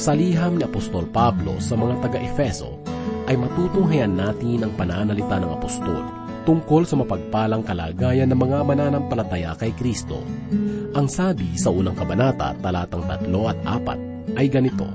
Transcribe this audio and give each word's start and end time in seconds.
Sa 0.00 0.16
liham 0.16 0.56
ni 0.56 0.64
Apostol 0.64 1.04
Pablo 1.12 1.60
sa 1.60 1.76
mga 1.76 2.08
taga-Efeso, 2.08 2.80
ay 3.28 3.36
matutunghayan 3.36 4.16
natin 4.16 4.64
ang 4.64 4.72
pananalita 4.72 5.36
ng 5.36 5.52
apostol 5.52 6.00
tungkol 6.48 6.88
sa 6.88 6.96
mapagpalang 6.96 7.60
kalagayan 7.60 8.32
ng 8.32 8.40
mga 8.40 8.64
mananampalataya 8.64 9.52
kay 9.60 9.76
Kristo. 9.76 10.24
Ang 10.96 11.04
sabi 11.04 11.52
sa 11.60 11.68
unang 11.68 11.92
kabanata, 11.92 12.56
talatang 12.64 13.04
tatlo 13.04 13.52
at 13.52 13.60
apat, 13.68 14.00
ay 14.40 14.48
ganito, 14.48 14.88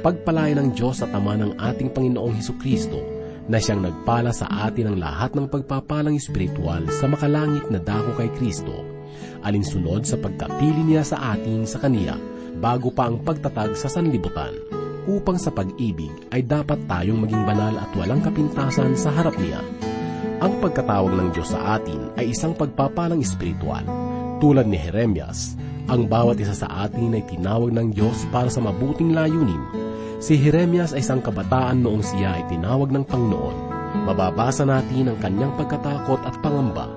Pagpalayan 0.00 0.64
ng 0.64 0.68
Diyos 0.72 1.04
at 1.04 1.12
Ama 1.12 1.36
ng 1.36 1.60
ating 1.60 1.92
Panginoong 1.92 2.40
Heso 2.40 2.56
Kristo, 2.56 3.04
na 3.52 3.60
siyang 3.60 3.84
nagpala 3.84 4.32
sa 4.32 4.48
atin 4.64 4.88
ang 4.88 4.96
lahat 4.96 5.36
ng 5.36 5.52
pagpapalang 5.52 6.16
espiritual 6.16 6.80
sa 6.96 7.04
makalangit 7.04 7.68
na 7.68 7.76
dako 7.76 8.16
kay 8.16 8.32
Kristo, 8.40 8.72
alinsunod 9.44 10.08
sa 10.08 10.16
pagkapili 10.16 10.80
niya 10.80 11.04
sa 11.04 11.36
atin 11.36 11.68
sa 11.68 11.76
Kaniya, 11.76 12.16
bago 12.58 12.88
pa 12.88 13.08
ang 13.08 13.20
pagtatag 13.20 13.76
sa 13.76 13.88
sanlibutan, 13.88 14.52
upang 15.06 15.38
sa 15.38 15.54
pag-ibig 15.54 16.10
ay 16.34 16.42
dapat 16.42 16.82
tayong 16.90 17.22
maging 17.22 17.46
banal 17.46 17.74
at 17.78 17.90
walang 17.94 18.20
kapintasan 18.20 18.98
sa 18.98 19.14
harap 19.14 19.38
niya. 19.38 19.62
Ang 20.42 20.60
pagkatawag 20.60 21.14
ng 21.16 21.28
Diyos 21.32 21.54
sa 21.54 21.80
atin 21.80 22.12
ay 22.18 22.34
isang 22.34 22.52
pagpapalang 22.52 23.22
espiritual. 23.22 23.86
Tulad 24.42 24.68
ni 24.68 24.76
Jeremias, 24.76 25.56
ang 25.88 26.10
bawat 26.10 26.36
isa 26.42 26.52
sa 26.52 26.68
atin 26.84 27.16
ay 27.16 27.24
tinawag 27.24 27.72
ng 27.72 27.94
Diyos 27.94 28.26
para 28.28 28.50
sa 28.52 28.60
mabuting 28.60 29.16
layunin. 29.16 29.62
Si 30.20 30.36
Jeremias 30.36 30.92
ay 30.92 31.00
isang 31.00 31.24
kabataan 31.24 31.80
noong 31.80 32.04
siya 32.04 32.36
ay 32.36 32.44
tinawag 32.52 32.92
ng 32.92 33.04
Panginoon. 33.06 33.56
Mababasa 34.04 34.68
natin 34.68 35.14
ang 35.14 35.18
kanyang 35.22 35.56
pagkatakot 35.56 36.20
at 36.26 36.36
pangamba 36.44 36.90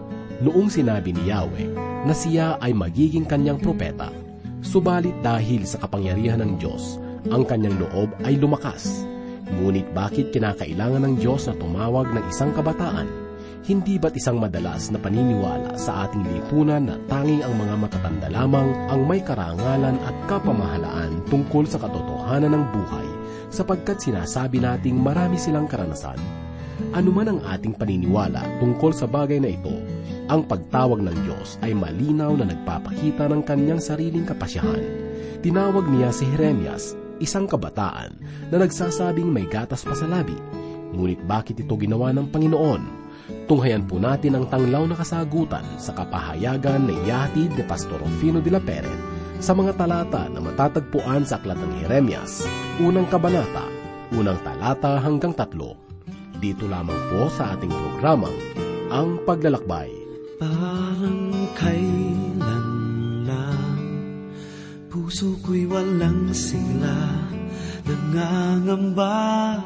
noong 0.43 0.67
sinabi 0.67 1.15
ni 1.15 1.31
Yahweh 1.31 1.69
na 2.03 2.11
siya 2.15 2.59
ay 2.59 2.75
magiging 2.75 3.23
kanyang 3.23 3.59
propeta. 3.59 4.11
Subalit 4.59 5.15
dahil 5.23 5.63
sa 5.63 5.79
kapangyarihan 5.79 6.43
ng 6.43 6.59
Diyos, 6.59 6.99
ang 7.31 7.47
kanyang 7.47 7.79
loob 7.79 8.11
ay 8.27 8.35
lumakas. 8.35 9.07
Ngunit 9.47 9.87
bakit 9.95 10.35
kinakailangan 10.35 11.07
ng 11.07 11.15
Diyos 11.15 11.47
na 11.47 11.55
tumawag 11.55 12.11
ng 12.11 12.27
isang 12.27 12.51
kabataan? 12.51 13.07
Hindi 13.63 13.95
ba't 13.95 14.19
isang 14.19 14.35
madalas 14.35 14.91
na 14.91 14.99
paniniwala 14.99 15.79
sa 15.79 16.07
ating 16.07 16.27
lipunan 16.27 16.91
na 16.91 16.95
tanging 17.07 17.39
ang 17.39 17.55
mga 17.55 17.75
matatanda 17.75 18.27
lamang 18.27 18.71
ang 18.91 19.01
may 19.07 19.23
karangalan 19.23 19.95
at 20.03 20.15
kapamahalaan 20.27 21.23
tungkol 21.31 21.63
sa 21.63 21.79
katotohanan 21.79 22.51
ng 22.55 22.65
buhay 22.75 23.07
sapagkat 23.51 23.99
sinasabi 24.03 24.59
nating 24.59 24.99
marami 24.99 25.39
silang 25.39 25.71
karanasan? 25.71 26.19
Ano 26.91 27.15
man 27.15 27.31
ang 27.31 27.39
ating 27.47 27.79
paniniwala 27.79 28.43
tungkol 28.59 28.91
sa 28.91 29.07
bagay 29.07 29.39
na 29.39 29.51
ito, 29.55 29.75
ang 30.29 30.45
pagtawag 30.45 31.01
ng 31.01 31.17
Diyos 31.25 31.57
ay 31.65 31.73
malinaw 31.73 32.37
na 32.37 32.45
nagpapakita 32.45 33.25
ng 33.27 33.41
kanyang 33.41 33.81
sariling 33.81 34.29
kapasyahan. 34.29 34.85
Tinawag 35.41 35.89
niya 35.89 36.13
si 36.13 36.29
Jeremias 36.29 36.93
isang 37.19 37.49
kabataan 37.49 38.15
na 38.53 38.57
nagsasabing 38.61 39.27
may 39.27 39.49
gatas 39.49 39.83
pa 39.83 39.97
sa 39.97 40.07
labi. 40.07 40.37
Ngunit 40.95 41.25
bakit 41.25 41.59
ito 41.59 41.75
ginawa 41.75 42.13
ng 42.15 42.29
Panginoon? 42.29 42.83
Tunghayan 43.45 43.85
po 43.85 44.01
natin 44.01 44.37
ang 44.37 44.45
tanglaw 44.49 44.85
na 44.89 44.97
kasagutan 44.97 45.65
sa 45.77 45.93
kapahayagan 45.93 46.85
na 46.85 46.93
iyahatid 47.05 47.53
ni 47.53 47.63
Pastor 47.65 48.01
Rufino 48.01 48.41
de 48.41 48.49
la 48.49 48.61
Peret 48.61 48.97
sa 49.39 49.53
mga 49.53 49.77
talata 49.77 50.27
na 50.27 50.41
matatagpuan 50.41 51.23
sa 51.23 51.37
Aklat 51.39 51.57
ng 51.57 51.73
Jeremias, 51.81 52.43
unang 52.81 53.07
kabanata, 53.07 53.65
unang 54.17 54.37
talata 54.41 54.99
hanggang 54.99 55.31
tatlo. 55.31 55.77
Dito 56.39 56.67
lamang 56.67 56.97
po 57.11 57.27
sa 57.31 57.55
ating 57.55 57.71
programang 57.71 58.35
Ang 58.89 59.21
Paglalakbay. 59.23 60.08
Parang 60.39 61.35
kailan 61.51 62.67
lang 63.27 63.75
Puso 64.87 65.35
ko'y 65.43 65.67
walang 65.67 66.31
sigla. 66.31 66.95
Nangangamba 67.83 69.59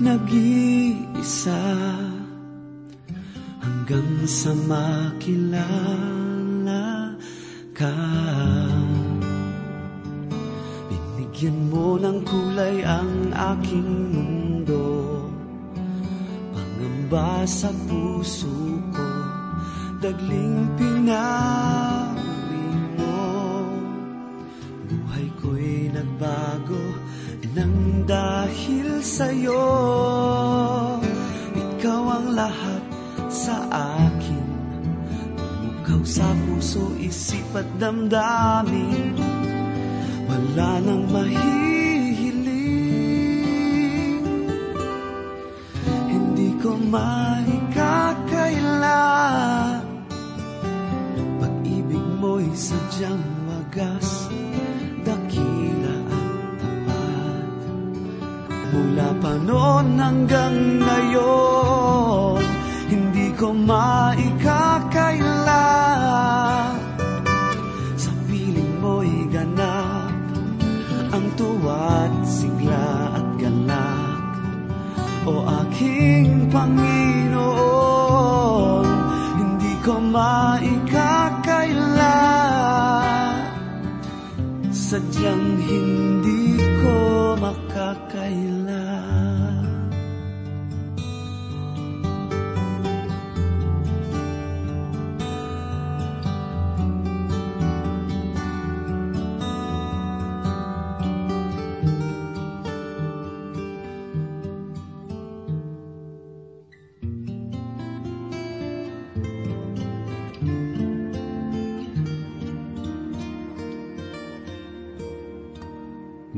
Nag-iisa. 0.00 1.62
Hanggang 3.60 4.24
sa 4.24 4.56
makilala 4.66 6.00
ka. 7.76 7.92
Binigyan 10.88 11.68
mo 11.68 12.00
ng 12.00 12.24
kulay 12.24 12.80
ang 12.88 13.30
aking 13.36 14.16
mundo. 14.16 15.22
Pangamba 16.56 17.44
sa 17.44 17.68
puso 17.86 18.71
Dagling 20.02 20.66
pinawi 20.74 22.66
mo. 22.98 23.22
Buhay 24.90 25.30
ko'y 25.38 25.94
nagbago 25.94 26.82
Nang 27.52 28.08
dahil 28.08 29.04
sa'yo. 29.04 29.60
Ikaw 31.52 32.02
ang 32.08 32.28
lahat 32.32 32.84
sa 33.28 33.60
akin. 34.00 34.46
Umukaw 35.36 36.00
sa 36.00 36.32
puso, 36.48 36.96
isip 36.96 37.44
at 37.52 37.68
damdamin 37.76 39.31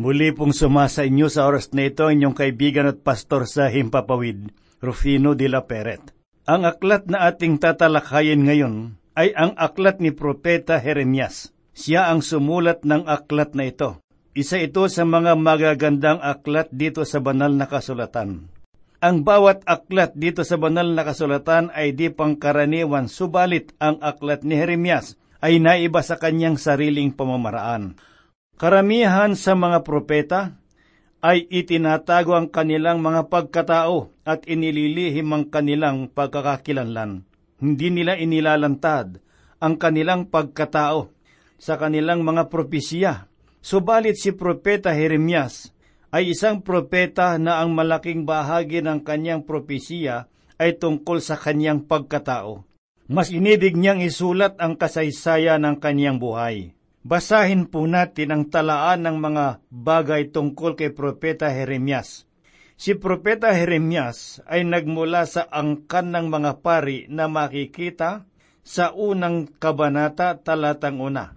Muli 0.05 0.37
pong 0.37 0.53
sumasa 0.53 1.09
inyo 1.09 1.33
sa 1.33 1.49
oras 1.49 1.73
na 1.73 1.89
ito 1.89 2.05
inyong 2.05 2.37
kaibigan 2.37 2.85
at 2.85 3.01
pastor 3.01 3.49
sa 3.49 3.73
Himpapawid, 3.73 4.53
Rufino 4.85 5.33
de 5.33 5.49
la 5.49 5.65
Peret. 5.65 6.13
Ang 6.45 6.69
aklat 6.69 7.09
na 7.09 7.25
ating 7.25 7.57
tatalakayin 7.57 8.45
ngayon 8.45 9.01
ay 9.17 9.33
ang 9.33 9.57
aklat 9.57 10.05
ni 10.05 10.13
Propeta 10.13 10.77
Jeremias. 10.77 11.57
Siya 11.73 12.13
ang 12.13 12.21
sumulat 12.21 12.85
ng 12.85 13.09
aklat 13.09 13.57
na 13.57 13.65
ito. 13.65 14.05
Isa 14.37 14.61
ito 14.61 14.85
sa 14.93 15.09
mga 15.09 15.41
magagandang 15.41 16.21
aklat 16.21 16.69
dito 16.69 17.09
sa 17.09 17.25
banal 17.25 17.57
na 17.57 17.65
kasulatan. 17.65 18.53
Ang 19.01 19.17
bawat 19.25 19.65
aklat 19.65 20.13
dito 20.21 20.45
sa 20.45 20.61
banal 20.61 20.93
na 20.93 21.09
kasulatan 21.09 21.73
ay 21.73 21.97
di 21.97 22.13
pangkaraniwan, 22.13 23.09
subalit 23.09 23.73
ang 23.81 23.97
aklat 24.05 24.45
ni 24.45 24.53
Jeremias 24.53 25.17
ay 25.41 25.65
naiba 25.65 26.05
sa 26.05 26.21
kanyang 26.21 26.61
sariling 26.61 27.09
pamamaraan. 27.17 27.97
Karamihan 28.55 29.35
sa 29.35 29.59
mga 29.59 29.83
propeta 29.83 30.55
ay 31.25 31.49
itinatago 31.51 32.39
ang 32.39 32.47
kanilang 32.53 33.03
mga 33.03 33.27
pagkatao 33.27 34.15
at 34.23 34.47
inililihim 34.47 35.27
ang 35.35 35.45
kanilang 35.51 36.07
pagkakakilanlan. 36.07 37.27
Hindi 37.59 37.89
nila 37.91 38.15
inilalantad 38.15 39.19
ang 39.59 39.75
kanilang 39.81 40.31
pagkatao 40.31 41.11
sa 41.59 41.75
kanilang 41.81 42.23
mga 42.23 42.53
propesya. 42.53 43.27
Subalit 43.65 44.21
si 44.21 44.37
Propeta 44.37 44.93
Jeremias 44.93 45.73
ay 46.13 46.37
isang 46.37 46.61
propeta 46.61 47.41
na 47.41 47.65
ang 47.65 47.73
malaking 47.73 48.29
bahagi 48.29 48.85
ng 48.85 49.01
kanyang 49.01 49.43
propesya 49.43 50.29
ay 50.61 50.77
tungkol 50.77 51.19
sa 51.25 51.35
kanyang 51.41 51.89
pagkatao. 51.89 52.63
Mas 53.09 53.33
inidig 53.33 53.75
niyang 53.75 54.05
isulat 54.05 54.61
ang 54.61 54.77
kasaysayan 54.77 55.65
ng 55.65 55.77
kanyang 55.81 56.21
buhay. 56.21 56.77
Basahin 57.05 57.69
po 57.69 57.85
natin 57.85 58.33
ang 58.33 58.45
talaan 58.49 59.05
ng 59.05 59.21
mga 59.21 59.61
bagay 59.69 60.33
tungkol 60.33 60.73
kay 60.73 60.89
Propeta 60.89 61.53
Jeremias. 61.53 62.25
Si 62.81 62.97
Propeta 62.97 63.53
Jeremias 63.53 64.41
ay 64.49 64.65
nagmula 64.65 65.29
sa 65.29 65.45
angkan 65.53 66.17
ng 66.17 66.33
mga 66.33 66.65
pari 66.65 67.05
na 67.13 67.29
makikita 67.29 68.25
sa 68.65 68.97
unang 68.97 69.53
kabanata 69.61 70.41
talatang 70.41 70.97
una. 70.97 71.37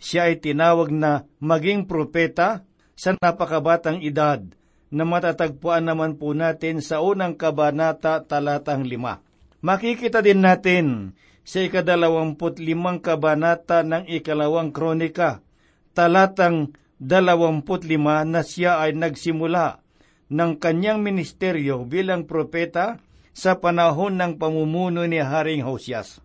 Siya 0.00 0.32
ay 0.32 0.40
tinawag 0.40 0.88
na 0.88 1.28
maging 1.36 1.84
propeta 1.84 2.64
sa 2.96 3.12
napakabatang 3.12 4.00
edad 4.00 4.40
na 4.88 5.04
matatagpuan 5.04 5.84
naman 5.84 6.16
po 6.16 6.32
natin 6.32 6.80
sa 6.80 7.04
unang 7.04 7.36
kabanata 7.36 8.24
talatang 8.24 8.88
lima. 8.88 9.20
Makikita 9.60 10.24
din 10.24 10.40
natin 10.40 11.12
sa 11.44 11.60
ikadalawamput 11.60 12.56
limang 12.56 13.04
kabanata 13.04 13.84
ng 13.84 14.08
ikalawang 14.08 14.72
kronika, 14.72 15.44
talatang 15.92 16.72
dalawamput 16.96 17.84
lima 17.84 18.24
na 18.24 18.40
siya 18.40 18.80
ay 18.80 18.96
nagsimula 18.96 19.84
ng 20.32 20.52
kanyang 20.56 21.04
ministeryo 21.04 21.84
bilang 21.84 22.24
propeta 22.24 22.96
sa 23.36 23.60
panahon 23.60 24.16
ng 24.16 24.40
pamumuno 24.40 25.04
ni 25.04 25.20
Haring 25.20 25.62
Hosias. 25.68 26.24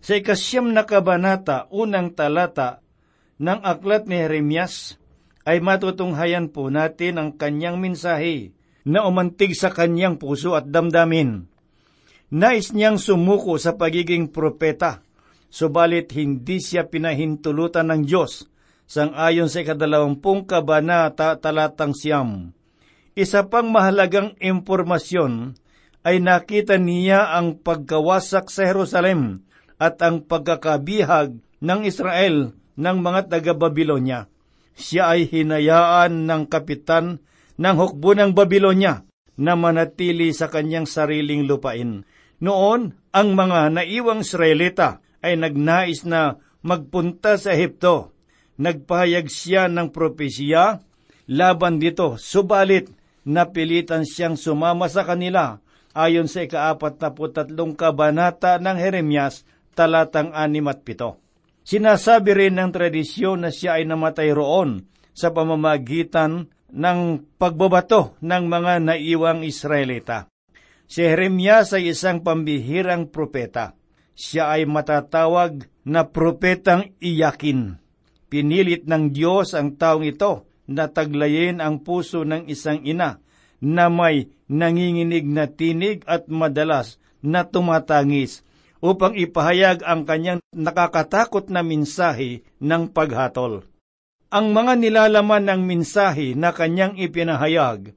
Sa 0.00 0.16
ikasyam 0.16 0.72
na 0.72 0.88
kabanata, 0.88 1.68
unang 1.68 2.14
talata 2.16 2.80
ng 3.36 3.60
aklat 3.60 4.08
ni 4.08 4.16
Jeremias, 4.16 4.96
ay 5.48 5.64
matutunghayan 5.64 6.52
po 6.52 6.68
natin 6.68 7.16
ang 7.16 7.30
kanyang 7.36 7.80
mensahe 7.80 8.52
na 8.84 9.04
umantig 9.04 9.56
sa 9.56 9.72
kanyang 9.72 10.20
puso 10.20 10.52
at 10.52 10.68
damdamin 10.68 11.47
Nais 12.28 12.76
niyang 12.76 13.00
sumuko 13.00 13.56
sa 13.56 13.80
pagiging 13.80 14.28
propeta, 14.28 15.00
subalit 15.48 16.12
hindi 16.12 16.60
siya 16.60 16.84
pinahintulutan 16.84 17.88
ng 17.88 18.02
Diyos 18.04 18.44
sang 18.84 19.16
ayon 19.16 19.48
sa 19.48 19.64
ikadalawampung 19.64 20.44
kabanata 20.44 21.40
talatang 21.40 21.96
siyam. 21.96 22.52
Isa 23.16 23.48
pang 23.48 23.72
mahalagang 23.72 24.36
impormasyon 24.44 25.56
ay 26.04 26.20
nakita 26.20 26.76
niya 26.76 27.32
ang 27.32 27.64
pagkawasak 27.64 28.52
sa 28.52 28.68
Jerusalem 28.68 29.48
at 29.80 29.96
ang 30.04 30.20
pagkakabihag 30.28 31.32
ng 31.64 31.80
Israel 31.88 32.52
ng 32.76 32.96
mga 33.00 33.32
taga-Babilonya. 33.32 34.28
Siya 34.76 35.16
ay 35.16 35.32
hinayaan 35.32 36.28
ng 36.28 36.44
kapitan 36.44 37.24
ng 37.56 37.76
hukbo 37.80 38.12
ng 38.12 38.36
Babilonya 38.36 39.08
na 39.38 39.54
manatili 39.56 40.30
sa 40.36 40.52
kanyang 40.52 40.84
sariling 40.84 41.48
lupain. 41.48 42.04
Noon, 42.38 42.94
ang 43.10 43.28
mga 43.34 43.74
naiwang 43.74 44.22
Israelita 44.22 45.02
ay 45.18 45.34
nagnais 45.34 46.06
na 46.06 46.38
magpunta 46.62 47.34
sa 47.34 47.50
Ehipto. 47.50 48.14
Nagpahayag 48.58 49.26
siya 49.26 49.66
ng 49.66 49.90
propesya 49.90 50.78
laban 51.30 51.82
dito, 51.82 52.14
subalit 52.18 52.90
napilitan 53.26 54.06
siyang 54.06 54.38
sumama 54.38 54.86
sa 54.86 55.02
kanila 55.04 55.60
ayon 55.92 56.30
sa 56.30 56.46
ikaapat 56.46 57.02
na 57.02 57.10
putatlong 57.10 57.74
kabanata 57.74 58.62
ng 58.62 58.78
Jeremias, 58.78 59.42
talatang 59.74 60.30
anim 60.30 60.66
at 60.70 60.82
pito. 60.86 61.18
Sinasabi 61.66 62.32
rin 62.32 62.56
ng 62.56 62.70
tradisyon 62.72 63.44
na 63.44 63.50
siya 63.52 63.76
ay 63.76 63.84
namatay 63.84 64.32
roon 64.32 64.88
sa 65.12 65.34
pamamagitan 65.34 66.48
ng 66.72 67.00
pagbabato 67.36 68.16
ng 68.22 68.44
mga 68.48 68.72
naiwang 68.80 69.44
Israelita. 69.44 70.30
Si 70.88 71.04
Jeremias 71.04 71.76
ay 71.76 71.92
isang 71.92 72.24
pambihirang 72.24 73.12
propeta. 73.12 73.76
Siya 74.16 74.56
ay 74.56 74.64
matatawag 74.64 75.68
na 75.84 76.08
propetang 76.08 76.96
iyakin. 76.96 77.76
Pinilit 78.32 78.88
ng 78.88 79.12
Diyos 79.12 79.52
ang 79.52 79.76
taong 79.76 80.08
ito 80.08 80.48
na 80.64 80.88
taglayin 80.88 81.60
ang 81.60 81.84
puso 81.84 82.24
ng 82.24 82.48
isang 82.48 82.80
ina 82.88 83.20
na 83.60 83.92
may 83.92 84.32
nanginginig 84.48 85.28
na 85.28 85.44
tinig 85.44 86.08
at 86.08 86.26
madalas 86.32 86.96
na 87.20 87.44
tumatangis 87.44 88.40
upang 88.80 89.12
ipahayag 89.12 89.84
ang 89.84 90.08
kanyang 90.08 90.40
nakakatakot 90.56 91.52
na 91.52 91.60
minsahe 91.60 92.46
ng 92.64 92.88
paghatol. 92.88 93.68
Ang 94.32 94.56
mga 94.56 94.72
nilalaman 94.76 95.44
ng 95.52 95.62
minsahe 95.68 96.32
na 96.32 96.52
kanyang 96.52 96.96
ipinahayag 96.96 97.96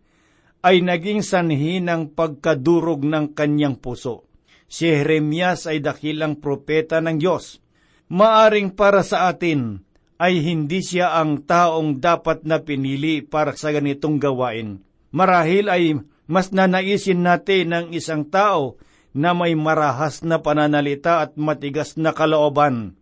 ay 0.61 0.85
naging 0.85 1.25
sanhi 1.25 1.81
ng 1.81 2.13
pagkadurog 2.13 3.01
ng 3.01 3.33
kanyang 3.33 3.77
puso. 3.81 4.29
Si 4.71 4.87
Jeremias 4.87 5.67
ay 5.67 5.83
dakilang 5.83 6.39
propeta 6.39 7.01
ng 7.01 7.17
Diyos. 7.17 7.59
Maaring 8.07 8.77
para 8.77 9.01
sa 9.01 9.27
atin 9.27 9.83
ay 10.21 10.37
hindi 10.45 10.85
siya 10.85 11.17
ang 11.17 11.43
taong 11.43 11.97
dapat 11.97 12.45
na 12.45 12.61
pinili 12.61 13.25
para 13.25 13.57
sa 13.57 13.73
ganitong 13.73 14.21
gawain. 14.21 14.85
Marahil 15.11 15.67
ay 15.67 15.97
mas 16.29 16.53
nanaisin 16.53 17.25
natin 17.25 17.73
ng 17.73 17.85
isang 17.91 18.23
tao 18.29 18.79
na 19.11 19.35
may 19.35 19.57
marahas 19.57 20.23
na 20.23 20.39
pananalita 20.39 21.19
at 21.19 21.35
matigas 21.35 21.99
na 21.99 22.15
kalooban. 22.15 22.95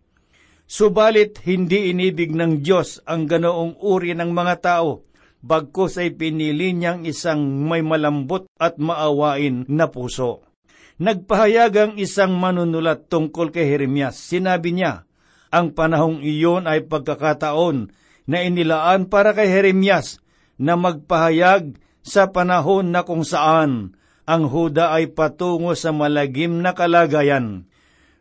Subalit 0.66 1.38
hindi 1.46 1.90
inibig 1.90 2.34
ng 2.34 2.62
Diyos 2.62 2.98
ang 3.06 3.30
ganoong 3.30 3.78
uri 3.78 4.14
ng 4.14 4.30
mga 4.30 4.54
tao 4.58 5.06
bagkos 5.40 6.00
ay 6.00 6.16
pinili 6.16 6.76
niyang 6.76 7.04
isang 7.08 7.40
may 7.66 7.80
malambot 7.80 8.48
at 8.60 8.76
maawain 8.76 9.64
na 9.68 9.88
puso. 9.88 10.44
Nagpahayag 11.00 11.72
ang 11.80 11.92
isang 11.96 12.36
manunulat 12.36 13.08
tungkol 13.08 13.48
kay 13.48 13.72
Jeremias. 13.72 14.20
Sinabi 14.20 14.76
niya, 14.76 15.08
ang 15.48 15.72
panahong 15.72 16.20
iyon 16.20 16.68
ay 16.68 16.84
pagkakataon 16.84 17.88
na 18.28 18.38
inilaan 18.44 19.08
para 19.08 19.32
kay 19.32 19.48
Jeremias 19.48 20.20
na 20.60 20.76
magpahayag 20.76 21.80
sa 22.04 22.28
panahon 22.28 22.92
na 22.92 23.02
kung 23.02 23.24
saan 23.24 23.96
ang 24.28 24.46
Huda 24.46 24.94
ay 24.94 25.10
patungo 25.10 25.72
sa 25.74 25.90
malagim 25.90 26.60
na 26.60 26.76
kalagayan. 26.76 27.66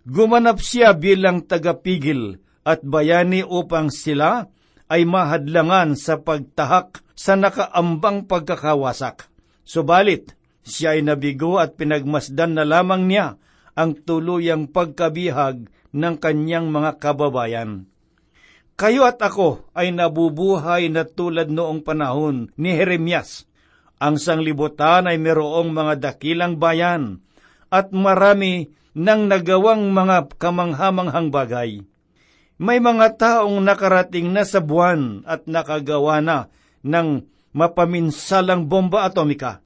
Gumanap 0.08 0.64
siya 0.64 0.96
bilang 0.96 1.46
tagapigil 1.46 2.42
at 2.66 2.82
bayani 2.82 3.46
upang 3.46 3.94
sila 3.94 4.50
ay 4.90 5.06
mahadlangan 5.06 5.94
sa 5.94 6.18
pagtahak 6.18 7.06
sa 7.20 7.36
nakaambang 7.36 8.32
pagkakawasak. 8.32 9.28
Subalit, 9.68 10.40
siya 10.64 10.96
ay 10.96 11.04
nabigo 11.04 11.60
at 11.60 11.76
pinagmasdan 11.76 12.56
na 12.56 12.64
lamang 12.64 13.12
niya 13.12 13.36
ang 13.76 14.00
tuluyang 14.00 14.72
pagkabihag 14.72 15.68
ng 15.92 16.16
kanyang 16.16 16.72
mga 16.72 16.96
kababayan. 16.96 17.92
Kayo 18.80 19.04
at 19.04 19.20
ako 19.20 19.68
ay 19.76 19.92
nabubuhay 19.92 20.88
na 20.88 21.04
tulad 21.04 21.52
noong 21.52 21.84
panahon 21.84 22.56
ni 22.56 22.72
Jeremias. 22.72 23.44
Ang 24.00 24.16
sanglibutan 24.16 25.12
ay 25.12 25.20
merong 25.20 25.76
mga 25.76 26.00
dakilang 26.00 26.56
bayan 26.56 27.20
at 27.68 27.92
marami 27.92 28.72
nang 28.96 29.28
nagawang 29.28 29.92
mga 29.92 30.40
kamanghamanghang 30.40 31.28
bagay. 31.36 31.84
May 32.56 32.80
mga 32.80 33.20
taong 33.20 33.60
nakarating 33.60 34.32
na 34.32 34.48
sa 34.48 34.64
buwan 34.64 35.28
at 35.28 35.44
nakagawa 35.52 36.24
na 36.24 36.48
ng 36.86 37.26
mapaminsalang 37.56 38.70
bomba 38.70 39.08
atomika. 39.08 39.64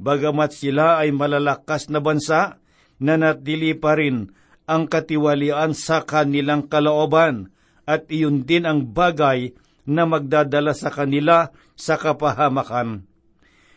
Bagamat 0.00 0.54
sila 0.54 0.98
ay 1.02 1.14
malalakas 1.14 1.90
na 1.90 2.02
bansa, 2.02 2.58
nanatili 2.98 3.74
pa 3.78 3.94
rin 3.94 4.32
ang 4.64 4.88
katiwalian 4.88 5.76
sa 5.76 6.02
kanilang 6.02 6.66
kalooban 6.66 7.52
at 7.84 8.08
iyon 8.08 8.48
din 8.48 8.64
ang 8.64 8.90
bagay 8.90 9.52
na 9.84 10.08
magdadala 10.08 10.72
sa 10.72 10.88
kanila 10.88 11.52
sa 11.76 12.00
kapahamakan. 12.00 13.04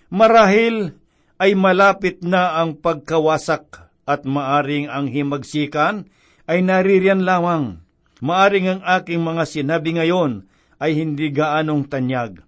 Marahil 0.07 0.95
ay 1.37 1.53
malapit 1.53 2.23
na 2.23 2.55
ang 2.57 2.79
pagkawasak 2.79 3.91
at 4.07 4.23
maaring 4.23 4.87
ang 4.87 5.11
himagsikan 5.11 6.07
ay 6.47 6.63
naririyan 6.63 7.27
lamang 7.27 7.83
maaring 8.21 8.67
ang 8.77 8.81
aking 8.99 9.21
mga 9.21 9.43
sinabi 9.45 9.97
ngayon 9.97 10.45
ay 10.77 10.93
hindi 10.93 11.33
gaanong 11.33 11.89
tanyag, 11.89 12.41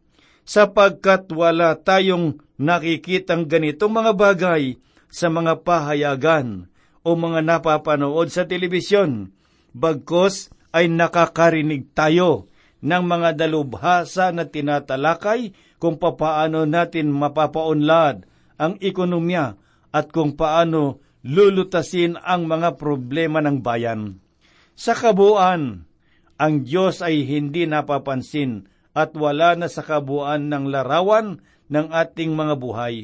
sapagkat 0.50 1.30
wala 1.30 1.78
tayong 1.78 2.42
nakikitang 2.58 3.46
ganitong 3.46 3.94
mga 3.94 4.18
bagay 4.18 4.82
sa 5.06 5.30
mga 5.30 5.62
pahayagan 5.62 6.66
o 7.06 7.14
mga 7.14 7.46
napapanood 7.46 8.34
sa 8.34 8.50
telebisyon, 8.50 9.30
bagkos 9.78 10.50
ay 10.74 10.90
nakakarinig 10.90 11.94
tayo 11.94 12.50
ng 12.82 13.04
mga 13.06 13.46
dalubhasa 13.46 14.34
na 14.34 14.50
tinatalakay 14.50 15.54
kung 15.78 16.02
papaano 16.02 16.66
natin 16.66 17.14
mapapaunlad 17.14 18.26
ang 18.58 18.74
ekonomiya 18.82 19.54
at 19.94 20.10
kung 20.10 20.34
paano 20.34 20.98
lulutasin 21.22 22.18
ang 22.18 22.50
mga 22.50 22.74
problema 22.82 23.38
ng 23.38 23.62
bayan. 23.62 24.18
Sa 24.74 24.98
kabuuan, 24.98 25.86
ang 26.40 26.54
Diyos 26.66 27.06
ay 27.06 27.28
hindi 27.28 27.70
napapansin 27.70 28.66
at 28.94 29.14
wala 29.14 29.54
na 29.56 29.68
sa 29.70 29.86
kabuuan 29.86 30.50
ng 30.50 30.70
larawan 30.70 31.40
ng 31.70 31.88
ating 31.94 32.34
mga 32.34 32.56
buhay. 32.58 32.96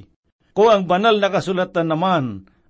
Kung 0.56 0.72
ang 0.72 0.84
banal 0.88 1.20
na 1.20 1.30
kasulatan 1.30 1.92
naman 1.92 2.24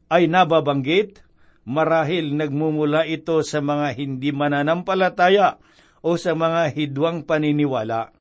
ay 0.09 0.25
nababanggit, 0.25 1.21
marahil 1.65 2.33
nagmumula 2.33 3.05
ito 3.05 3.41
sa 3.41 3.61
mga 3.61 3.93
hindi 3.97 4.29
mananampalataya 4.33 5.57
o 6.05 6.17
sa 6.17 6.37
mga 6.37 6.73
hidwang 6.73 7.25
paniniwala. 7.25 8.13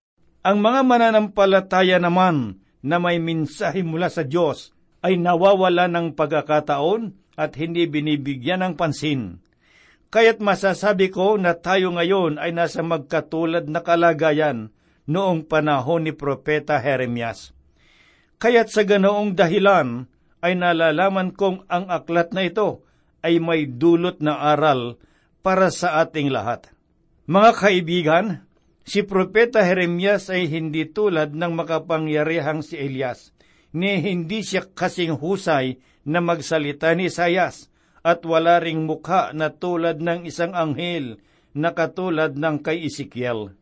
Ang 0.44 0.60
mga 0.60 0.80
mananampalataya 0.84 1.96
naman 2.00 2.60
na 2.84 3.00
may 3.00 3.16
minsahe 3.16 3.80
mula 3.80 4.12
sa 4.12 4.24
Diyos 4.24 4.76
ay 5.00 5.16
nawawala 5.16 5.88
ng 5.88 6.16
pagkakataon 6.16 7.16
at 7.36 7.56
hindi 7.56 7.88
binibigyan 7.88 8.60
ng 8.64 8.74
pansin. 8.76 9.40
Kaya't 10.12 10.38
masasabi 10.38 11.10
ko 11.10 11.40
na 11.40 11.56
tayo 11.58 11.90
ngayon 11.90 12.38
ay 12.38 12.54
nasa 12.54 12.84
magkatulad 12.84 13.66
na 13.66 13.82
kalagayan 13.82 14.70
noong 15.04 15.44
panahon 15.44 16.08
ni 16.08 16.12
Propeta 16.12 16.80
Jeremias. 16.80 17.52
Kaya't 18.40 18.68
sa 18.68 18.82
ganoong 18.84 19.36
dahilan 19.36 20.08
ay 20.44 20.52
nalalaman 20.56 21.32
kong 21.32 21.64
ang 21.68 21.88
aklat 21.88 22.36
na 22.36 22.44
ito 22.44 22.84
ay 23.24 23.40
may 23.40 23.64
dulot 23.64 24.20
na 24.20 24.36
aral 24.52 25.00
para 25.40 25.72
sa 25.72 26.04
ating 26.04 26.28
lahat. 26.28 26.68
Mga 27.24 27.50
kaibigan, 27.56 28.26
si 28.84 29.00
Propeta 29.00 29.64
Jeremias 29.64 30.28
ay 30.28 30.44
hindi 30.48 30.84
tulad 30.84 31.32
ng 31.32 31.52
makapangyarihang 31.56 32.60
si 32.60 32.76
Elias, 32.76 33.32
ni 33.72 33.96
hindi 33.96 34.44
siya 34.44 34.68
kasing 34.68 35.16
husay 35.16 35.80
na 36.04 36.20
magsalita 36.20 36.92
ni 36.92 37.08
Isayas 37.08 37.72
at 38.04 38.20
wala 38.28 38.60
ring 38.60 38.84
mukha 38.84 39.32
na 39.32 39.48
tulad 39.48 40.04
ng 40.04 40.28
isang 40.28 40.52
anghel 40.52 41.16
na 41.56 41.72
katulad 41.72 42.36
ng 42.36 42.60
kay 42.60 42.84
Ezekiel. 42.84 43.56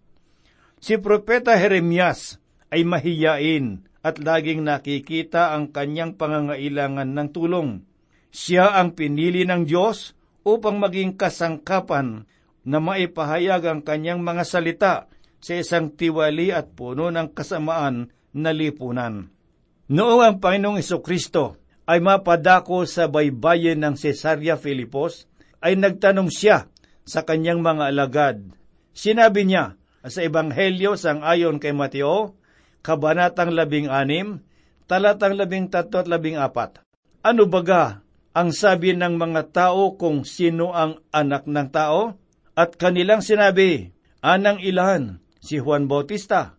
Si 0.82 0.98
Propeta 0.98 1.54
Jeremias 1.54 2.42
ay 2.74 2.82
mahiyain 2.82 3.86
at 4.02 4.18
laging 4.18 4.66
nakikita 4.66 5.54
ang 5.54 5.70
kanyang 5.70 6.18
pangangailangan 6.18 7.06
ng 7.06 7.28
tulong. 7.30 7.86
Siya 8.34 8.74
ang 8.74 8.98
pinili 8.98 9.46
ng 9.46 9.62
Diyos 9.62 10.18
upang 10.42 10.82
maging 10.82 11.14
kasangkapan 11.14 12.26
na 12.66 12.78
maipahayag 12.82 13.62
ang 13.62 13.80
kanyang 13.86 14.26
mga 14.26 14.42
salita 14.42 14.94
sa 15.38 15.54
isang 15.54 15.94
tiwali 15.94 16.50
at 16.50 16.74
puno 16.74 17.14
ng 17.14 17.30
kasamaan 17.30 18.10
na 18.34 18.50
lipunan. 18.50 19.30
Noong 19.86 20.22
ang 20.26 20.36
Panginoong 20.42 20.82
Kristo 20.98 21.62
ay 21.86 22.02
mapadako 22.02 22.90
sa 22.90 23.06
baybayin 23.06 23.86
ng 23.86 23.94
Cesarea 23.94 24.58
Filipos, 24.58 25.30
ay 25.62 25.78
nagtanong 25.78 26.26
siya 26.26 26.66
sa 27.06 27.22
kanyang 27.22 27.62
mga 27.62 27.94
alagad. 27.94 28.38
Sinabi 28.90 29.46
niya 29.46 29.78
sa 30.06 30.21
Ebanghelyo 30.23 30.99
sang 30.99 31.23
ayon 31.23 31.62
kay 31.62 31.71
Mateo, 31.71 32.38
Kabanatang 32.82 33.54
labing 33.54 33.87
anim, 33.87 34.42
talatang 34.90 35.38
labing 35.38 35.71
tatlo 35.71 36.02
at 36.02 36.11
labing 36.11 36.35
apat. 36.35 36.82
Ano 37.23 37.47
baga 37.47 38.02
ang 38.35 38.50
sabi 38.50 38.99
ng 38.99 39.14
mga 39.14 39.54
tao 39.54 39.94
kung 39.94 40.26
sino 40.26 40.75
ang 40.75 40.99
anak 41.14 41.47
ng 41.47 41.68
tao? 41.71 42.18
At 42.59 42.75
kanilang 42.75 43.23
sinabi, 43.23 43.94
Anang 44.18 44.59
ilan, 44.59 45.23
si 45.38 45.62
Juan 45.62 45.87
Bautista. 45.87 46.59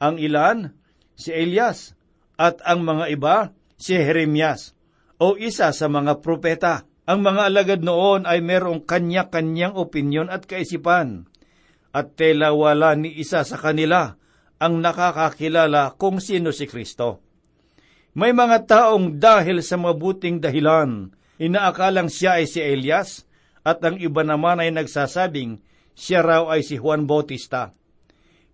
Ang 0.00 0.16
ilan, 0.16 0.72
si 1.16 1.36
Elias. 1.36 1.92
At 2.40 2.64
ang 2.64 2.88
mga 2.88 3.04
iba, 3.12 3.36
si 3.76 3.92
Jeremias. 3.92 4.72
O 5.20 5.36
isa 5.36 5.68
sa 5.76 5.86
mga 5.88 6.24
propeta. 6.24 6.88
Ang 7.08 7.24
mga 7.24 7.42
alagad 7.48 7.80
noon 7.84 8.24
ay 8.24 8.40
merong 8.40 8.84
kanya-kanyang 8.84 9.76
opinyon 9.76 10.28
at 10.32 10.44
kaisipan. 10.48 11.28
At 11.94 12.14
tela 12.20 12.52
wala 12.52 12.92
ni 12.94 13.16
isa 13.16 13.42
sa 13.42 13.56
kanila 13.56 14.18
ang 14.58 14.82
nakakakilala 14.82 15.94
kung 15.96 16.18
sino 16.18 16.50
si 16.50 16.66
Kristo. 16.66 17.22
May 18.18 18.34
mga 18.34 18.66
taong 18.66 19.22
dahil 19.22 19.62
sa 19.62 19.78
mabuting 19.78 20.42
dahilan, 20.42 21.14
inaakalang 21.38 22.10
siya 22.10 22.42
ay 22.42 22.50
si 22.50 22.58
Elias, 22.58 23.22
at 23.62 23.78
ang 23.86 24.00
iba 24.02 24.26
naman 24.26 24.58
ay 24.58 24.74
nagsasabing 24.74 25.62
siya 25.94 26.26
raw 26.26 26.50
ay 26.50 26.66
si 26.66 26.74
Juan 26.78 27.06
Bautista. 27.06 27.70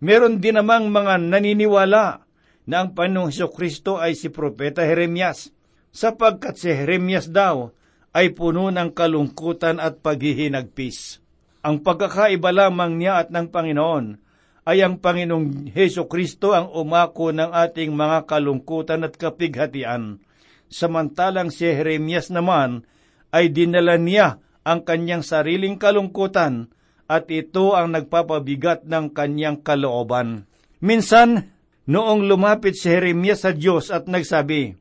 Meron 0.05 0.37
din 0.43 0.61
namang 0.61 0.93
mga 0.93 1.17
naniniwala 1.17 2.25
na 2.69 2.76
ang 2.76 2.93
Panginoong 2.93 3.33
Kristo 3.53 3.97
ay 3.97 4.12
si 4.12 4.29
Propeta 4.29 4.85
Jeremias, 4.85 5.49
sapagkat 5.95 6.61
si 6.61 6.69
Jeremias 6.69 7.33
daw 7.33 7.73
ay 8.12 8.37
puno 8.37 8.69
ng 8.69 8.93
kalungkutan 8.93 9.81
at 9.81 10.05
paghihinagpis. 10.05 11.24
Ang 11.64 11.80
pagkakaiba 11.80 12.52
lamang 12.52 13.00
niya 13.00 13.25
at 13.25 13.33
ng 13.33 13.49
Panginoon 13.49 14.21
ay 14.68 14.85
ang 14.85 15.00
Panginoong 15.00 15.73
Heso 15.73 16.04
Kristo 16.04 16.52
ang 16.52 16.68
umako 16.68 17.33
ng 17.33 17.56
ating 17.56 17.97
mga 17.97 18.28
kalungkutan 18.28 19.00
at 19.09 19.16
kapighatian. 19.16 20.21
Samantalang 20.68 21.49
si 21.49 21.64
Jeremias 21.64 22.28
naman 22.28 22.85
ay 23.33 23.49
dinala 23.49 23.97
niya 23.97 24.44
ang 24.61 24.85
kanyang 24.85 25.25
sariling 25.25 25.80
kalungkutan 25.80 26.68
at 27.09 27.33
ito 27.33 27.73
ang 27.73 27.97
nagpapabigat 27.97 28.85
ng 28.85 29.12
kanyang 29.16 29.61
kalooban. 29.61 30.44
Minsan, 30.85 31.52
noong 31.88 32.28
lumapit 32.28 32.76
si 32.76 32.92
Jeremias 32.92 33.44
sa 33.44 33.56
Diyos 33.56 33.88
at 33.88 34.04
nagsabi, 34.04 34.76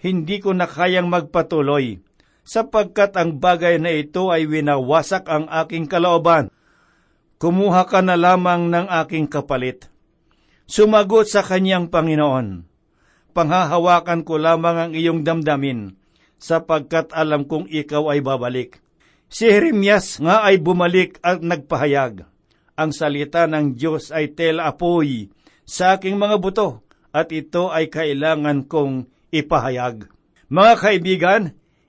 Hindi 0.00 0.36
ko 0.40 0.56
na 0.56 0.64
kayang 0.64 1.12
magpatuloy, 1.12 2.00
sapagkat 2.46 3.18
ang 3.18 3.42
bagay 3.42 3.82
na 3.82 3.90
ito 3.90 4.30
ay 4.30 4.46
winawasak 4.46 5.26
ang 5.26 5.50
aking 5.50 5.90
kalooban. 5.90 6.54
Kumuha 7.42 7.84
ka 7.90 8.00
na 8.00 8.14
lamang 8.14 8.70
ng 8.70 8.86
aking 9.04 9.26
kapalit. 9.26 9.90
Sumagot 10.70 11.26
sa 11.26 11.42
kanyang 11.42 11.90
Panginoon, 11.90 12.64
Panghahawakan 13.36 14.24
ko 14.24 14.40
lamang 14.40 14.76
ang 14.80 14.92
iyong 14.96 15.20
damdamin, 15.20 15.92
sapagkat 16.40 17.12
alam 17.12 17.44
kong 17.44 17.68
ikaw 17.68 18.08
ay 18.08 18.24
babalik 18.24 18.80
Si 19.26 19.50
Jeremias 19.50 20.22
nga 20.22 20.46
ay 20.46 20.62
bumalik 20.62 21.18
at 21.18 21.42
nagpahayag. 21.42 22.22
Ang 22.78 22.90
salita 22.94 23.48
ng 23.50 23.74
Diyos 23.74 24.14
ay 24.14 24.36
tel 24.38 24.62
apoy 24.62 25.32
sa 25.66 25.98
aking 25.98 26.14
mga 26.14 26.38
buto 26.38 26.86
at 27.10 27.32
ito 27.34 27.72
ay 27.72 27.90
kailangan 27.90 28.68
kong 28.68 29.10
ipahayag. 29.34 30.06
Mga 30.46 30.72
kaibigan, 30.78 31.42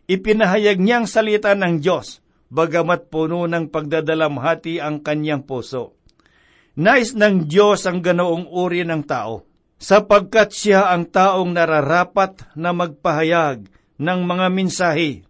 ipinahayag 0.07 0.79
niyang 0.79 1.05
salita 1.05 1.51
ng 1.51 1.83
Diyos, 1.83 2.23
bagamat 2.47 3.11
puno 3.11 3.43
ng 3.43 3.67
pagdadalamhati 3.67 4.79
ang 4.79 5.03
kanyang 5.03 5.43
puso. 5.43 5.99
Nais 6.79 7.11
ng 7.11 7.43
Diyos 7.43 7.83
ang 7.83 7.99
ganoong 7.99 8.47
uri 8.47 8.87
ng 8.87 9.03
tao, 9.03 9.43
sapagkat 9.77 10.55
siya 10.55 10.95
ang 10.95 11.11
taong 11.11 11.51
nararapat 11.51 12.55
na 12.55 12.71
magpahayag 12.71 13.67
ng 13.99 14.19
mga 14.23 14.47
minsahe. 14.47 15.27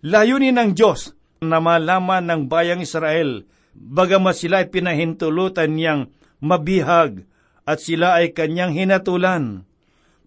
Layunin 0.00 0.56
ng 0.56 0.70
Diyos 0.72 1.12
na 1.44 1.60
malaman 1.60 2.24
ng 2.24 2.42
bayang 2.48 2.80
Israel, 2.80 3.44
bagamat 3.76 4.34
sila 4.38 4.64
ay 4.64 4.72
pinahintulutan 4.72 5.76
niyang 5.76 6.08
mabihag 6.40 7.28
at 7.66 7.82
sila 7.82 8.16
ay 8.22 8.32
kanyang 8.32 8.72
hinatulan. 8.72 9.66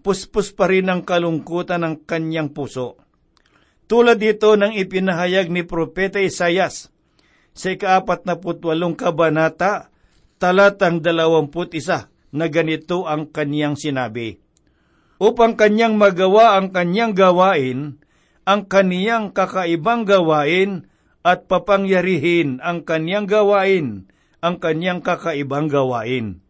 Puspos 0.03 0.51
pa 0.53 0.67
rin 0.67 0.91
ang 0.91 1.01
kalungkutan 1.07 1.81
ng 1.83 1.95
kanyang 2.03 2.51
puso. 2.51 3.08
Tulad 3.89 4.21
dito 4.21 4.53
ng 4.53 4.77
ipinahayag 4.77 5.49
ni 5.49 5.65
Propeta 5.65 6.21
Isayas 6.21 6.93
sa 7.57 7.73
ikaapat 7.73 8.21
na 8.29 8.37
putwalong 8.37 8.93
kabanata, 8.93 9.89
talatang 10.37 11.01
dalawamput 11.01 11.73
isa 11.73 12.13
na 12.29 12.45
ganito 12.53 13.09
ang 13.09 13.33
kanyang 13.33 13.73
sinabi. 13.73 14.37
Upang 15.17 15.57
kanyang 15.57 15.97
magawa 15.97 16.61
ang 16.61 16.69
kanyang 16.69 17.17
gawain, 17.17 17.97
ang 18.45 18.69
kaniyang 18.69 19.33
kakaibang 19.33 20.05
gawain 20.05 20.85
at 21.25 21.49
papangyarihin 21.49 22.61
ang 22.61 22.85
kanyang 22.85 23.25
gawain, 23.25 24.05
ang 24.37 24.61
kanyang 24.61 25.01
kakaibang 25.01 25.65
gawain. 25.65 26.45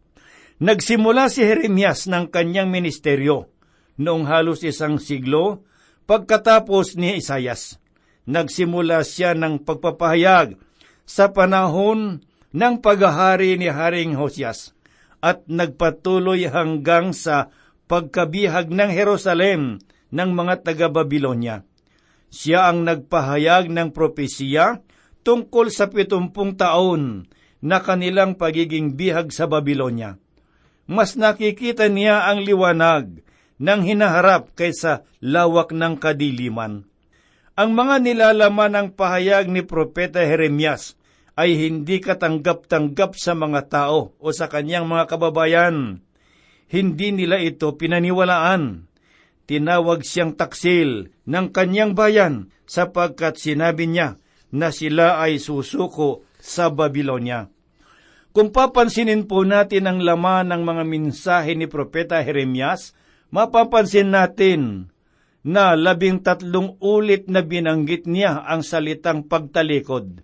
Nagsimula 0.60 1.32
si 1.32 1.40
Jeremias 1.40 2.04
ng 2.04 2.28
kanyang 2.28 2.68
ministeryo 2.68 3.48
noong 3.96 4.28
halos 4.28 4.60
isang 4.60 5.00
siglo 5.00 5.64
pagkatapos 6.10 6.98
ni 6.98 7.22
Isayas. 7.22 7.78
Nagsimula 8.26 9.06
siya 9.06 9.38
ng 9.38 9.62
pagpapahayag 9.62 10.58
sa 11.06 11.30
panahon 11.30 12.26
ng 12.50 12.74
paghahari 12.82 13.54
ni 13.54 13.70
Haring 13.70 14.18
Hosias 14.18 14.74
at 15.22 15.46
nagpatuloy 15.46 16.50
hanggang 16.50 17.14
sa 17.14 17.54
pagkabihag 17.86 18.74
ng 18.74 18.90
Jerusalem 18.90 19.78
ng 20.10 20.30
mga 20.34 20.66
taga-Babilonya. 20.66 21.62
Siya 22.30 22.74
ang 22.74 22.82
nagpahayag 22.82 23.70
ng 23.70 23.94
propesiya 23.94 24.82
tungkol 25.22 25.70
sa 25.70 25.86
pitumpung 25.86 26.58
taon 26.58 27.30
na 27.62 27.78
kanilang 27.78 28.34
pagiging 28.34 28.98
bihag 28.98 29.30
sa 29.30 29.46
Babilonya. 29.46 30.18
Mas 30.90 31.14
nakikita 31.14 31.86
niya 31.86 32.26
ang 32.26 32.42
liwanag 32.42 33.22
ng 33.60 33.80
hinaharap 33.84 34.56
kaysa 34.56 35.04
lawak 35.20 35.70
ng 35.76 36.00
kadiliman. 36.00 36.88
Ang 37.54 37.70
mga 37.76 38.00
nilalaman 38.00 38.72
ng 38.72 38.88
pahayag 38.96 39.52
ni 39.52 39.60
Propeta 39.60 40.24
Jeremias 40.24 40.96
ay 41.36 41.60
hindi 41.60 42.00
katanggap-tanggap 42.00 43.20
sa 43.20 43.36
mga 43.36 43.68
tao 43.68 44.16
o 44.16 44.26
sa 44.32 44.48
kanyang 44.48 44.88
mga 44.88 45.04
kababayan. 45.12 46.00
Hindi 46.72 47.12
nila 47.12 47.36
ito 47.36 47.76
pinaniwalaan 47.76 48.90
tinawag 49.50 50.06
siyang 50.06 50.38
taksil 50.38 51.10
ng 51.26 51.46
kanyang 51.50 51.98
bayan 51.98 52.54
sapagkat 52.70 53.34
sinabi 53.34 53.90
niya 53.90 54.22
na 54.54 54.70
sila 54.70 55.18
ay 55.18 55.42
susuko 55.42 56.22
sa 56.38 56.70
Babilonya. 56.70 57.50
Kung 58.30 58.54
papansinin 58.54 59.26
po 59.26 59.42
natin 59.42 59.90
ang 59.90 59.98
laman 60.06 60.54
ng 60.54 60.62
mga 60.62 60.84
mensahe 60.86 61.58
ni 61.58 61.66
Propeta 61.66 62.22
Jeremias, 62.22 62.94
mapapansin 63.30 64.12
natin 64.12 64.92
na 65.40 65.72
labing 65.72 66.20
tatlong 66.20 66.76
ulit 66.78 67.26
na 67.32 67.40
binanggit 67.40 68.04
niya 68.04 68.44
ang 68.44 68.60
salitang 68.60 69.24
pagtalikod. 69.24 70.20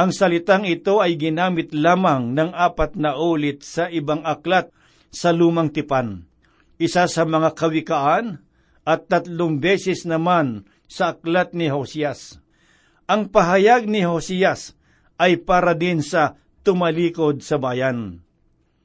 Ang 0.00 0.10
salitang 0.16 0.64
ito 0.64 1.02
ay 1.02 1.20
ginamit 1.20 1.76
lamang 1.76 2.32
ng 2.32 2.56
apat 2.56 2.96
na 2.96 3.20
ulit 3.20 3.60
sa 3.60 3.92
ibang 3.92 4.24
aklat 4.24 4.72
sa 5.12 5.34
lumang 5.34 5.68
tipan. 5.68 6.24
Isa 6.80 7.04
sa 7.04 7.28
mga 7.28 7.52
kawikaan 7.52 8.40
at 8.88 9.12
tatlong 9.12 9.60
beses 9.60 10.08
naman 10.08 10.64
sa 10.88 11.12
aklat 11.12 11.52
ni 11.52 11.68
Hosias. 11.68 12.40
Ang 13.04 13.28
pahayag 13.28 13.84
ni 13.84 14.06
Hosias 14.08 14.72
ay 15.20 15.36
para 15.36 15.76
din 15.76 16.00
sa 16.00 16.40
tumalikod 16.64 17.44
sa 17.44 17.60
bayan. 17.60 18.24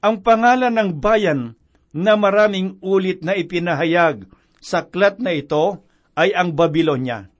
Ang 0.03 0.19
pangalan 0.19 0.75
ng 0.75 0.99
bayan 0.99 1.55
na 1.95 2.19
maraming 2.19 2.75
ulit 2.83 3.23
na 3.23 3.39
ipinahayag 3.39 4.27
sa 4.59 4.83
klat 4.83 5.15
na 5.23 5.31
ito 5.31 5.87
ay 6.19 6.35
ang 6.35 6.51
Babylonia. 6.51 7.31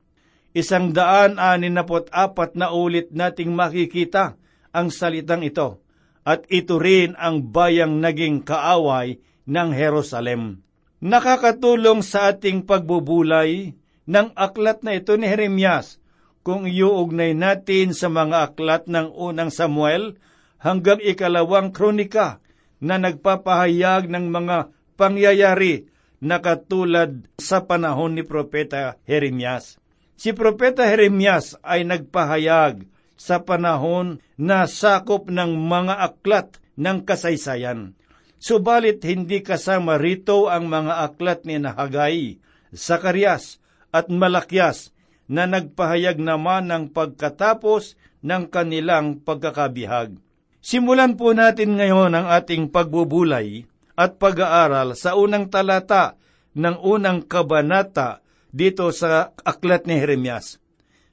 Isang 0.56 0.96
daan 0.96 1.36
anin 1.36 1.76
apat 1.76 2.56
na 2.56 2.72
ulit 2.72 3.12
nating 3.12 3.52
makikita 3.52 4.40
ang 4.72 4.88
salitang 4.88 5.44
ito 5.44 5.84
at 6.24 6.48
ito 6.48 6.80
rin 6.80 7.20
ang 7.20 7.52
bayang 7.52 8.00
naging 8.00 8.48
kaaway 8.48 9.20
ng 9.44 9.70
Jerusalem. 9.76 10.64
Nakakatulong 11.04 12.00
sa 12.00 12.32
ating 12.32 12.64
pagbubulay 12.64 13.76
ng 14.08 14.28
aklat 14.40 14.80
na 14.88 14.96
ito 14.96 15.20
ni 15.20 15.28
Jeremias 15.28 16.00
kung 16.48 16.64
iuugnay 16.64 17.36
natin 17.36 17.92
sa 17.92 18.08
mga 18.08 18.56
aklat 18.56 18.88
ng 18.88 19.12
unang 19.12 19.52
Samuel 19.52 20.16
hanggang 20.64 21.04
ikalawang 21.04 21.76
kronika 21.76 22.40
na 22.80 23.00
nagpapahayag 23.00 24.12
ng 24.12 24.26
mga 24.32 24.58
pangyayari 25.00 25.88
na 26.24 26.40
katulad 26.40 27.28
sa 27.38 27.64
panahon 27.64 28.16
ni 28.16 28.24
Propeta 28.24 28.98
Jeremias. 29.06 29.78
Si 30.16 30.32
Propeta 30.32 30.88
Jeremias 30.88 31.60
ay 31.60 31.84
nagpahayag 31.84 32.88
sa 33.16 33.44
panahon 33.44 34.24
na 34.36 34.68
sakop 34.68 35.28
ng 35.32 35.52
mga 35.56 35.96
aklat 36.00 36.60
ng 36.76 37.04
kasaysayan. 37.04 37.96
Subalit 38.40 39.04
hindi 39.08 39.40
kasama 39.40 39.96
rito 39.96 40.52
ang 40.52 40.68
mga 40.68 41.08
aklat 41.08 41.48
ni 41.48 41.56
Nahagay, 41.60 42.40
Sakarias 42.76 43.64
at 43.96 44.12
Malakyas 44.12 44.92
na 45.26 45.48
nagpahayag 45.48 46.20
naman 46.20 46.70
ng 46.70 46.84
pagkatapos 46.92 47.98
ng 48.22 48.52
kanilang 48.52 49.24
pagkakabihag. 49.24 50.20
Simulan 50.66 51.14
po 51.14 51.30
natin 51.38 51.78
ngayon 51.78 52.18
ang 52.18 52.26
ating 52.26 52.74
pagbubulay 52.74 53.70
at 53.94 54.18
pag-aaral 54.18 54.98
sa 54.98 55.14
unang 55.14 55.46
talata 55.54 56.18
ng 56.58 56.82
unang 56.82 57.22
kabanata 57.22 58.26
dito 58.50 58.90
sa 58.90 59.30
aklat 59.46 59.86
ni 59.86 60.02
Jeremias. 60.02 60.58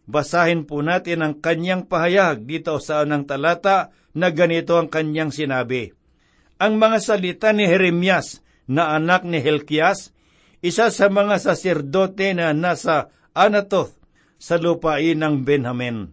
Basahin 0.08 0.64
po 0.64 0.80
natin 0.80 1.20
ang 1.20 1.34
kanyang 1.36 1.84
pahayag 1.84 2.48
dito 2.48 2.80
sa 2.80 3.04
unang 3.04 3.28
talata 3.28 3.92
na 4.16 4.32
ganito 4.32 4.80
ang 4.80 4.88
kanyang 4.88 5.28
sinabi. 5.28 5.92
Ang 6.56 6.80
mga 6.80 6.98
salita 7.04 7.52
ni 7.52 7.68
Jeremias 7.68 8.40
na 8.64 8.96
anak 8.96 9.28
ni 9.28 9.36
Helkias, 9.36 10.16
isa 10.64 10.88
sa 10.88 11.12
mga 11.12 11.36
saserdote 11.36 12.32
na 12.32 12.56
nasa 12.56 13.12
Anatoth 13.36 14.00
sa 14.40 14.56
lupain 14.56 15.20
ng 15.20 15.44
Benjamin. 15.44 16.08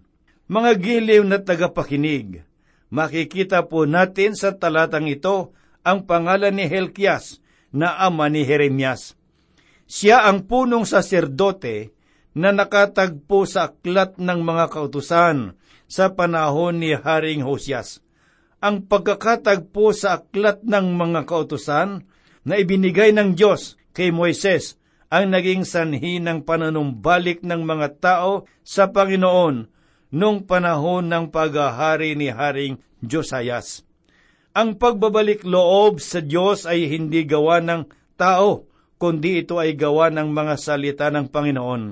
Mga 0.52 0.72
giliw 0.76 1.24
na 1.24 1.40
tagapakinig, 1.40 2.49
makikita 2.90 3.66
po 3.66 3.86
natin 3.86 4.34
sa 4.38 4.54
talatang 4.54 5.10
ito 5.10 5.54
ang 5.86 6.06
pangalan 6.06 6.54
ni 6.54 6.66
Helkias 6.68 7.42
na 7.70 7.98
ama 7.98 8.28
ni 8.28 8.46
Jeremias. 8.46 9.16
Siya 9.90 10.30
ang 10.30 10.46
punong 10.46 10.86
saserdote 10.86 11.94
na 12.38 12.54
nakatagpo 12.54 13.50
sa 13.50 13.74
aklat 13.74 14.22
ng 14.22 14.40
mga 14.46 14.70
kautusan 14.70 15.58
sa 15.90 16.14
panahon 16.14 16.78
ni 16.78 16.94
Haring 16.94 17.42
Hosias. 17.42 18.06
Ang 18.62 18.86
pagkakatagpo 18.86 19.90
sa 19.96 20.22
aklat 20.22 20.62
ng 20.62 20.94
mga 20.94 21.26
kautusan 21.26 22.06
na 22.46 22.54
ibinigay 22.60 23.10
ng 23.16 23.34
Diyos 23.34 23.80
kay 23.98 24.14
Moises 24.14 24.78
ang 25.10 25.34
naging 25.34 25.66
sanhi 25.66 26.22
ng 26.22 26.46
pananumbalik 26.46 27.42
ng 27.42 27.66
mga 27.66 27.88
tao 27.98 28.46
sa 28.62 28.94
Panginoon 28.94 29.79
nung 30.10 30.46
panahon 30.46 31.06
ng 31.06 31.30
paghahari 31.30 32.18
ni 32.18 32.34
Haring 32.34 32.82
Josias. 33.02 33.86
Ang 34.58 34.76
pagbabalik 34.82 35.46
loob 35.46 36.02
sa 36.02 36.20
Diyos 36.20 36.66
ay 36.66 36.90
hindi 36.90 37.24
gawa 37.24 37.62
ng 37.62 37.86
tao, 38.18 38.66
kundi 38.98 39.46
ito 39.46 39.62
ay 39.62 39.78
gawa 39.78 40.10
ng 40.10 40.30
mga 40.34 40.56
salita 40.58 41.08
ng 41.14 41.30
Panginoon. 41.30 41.84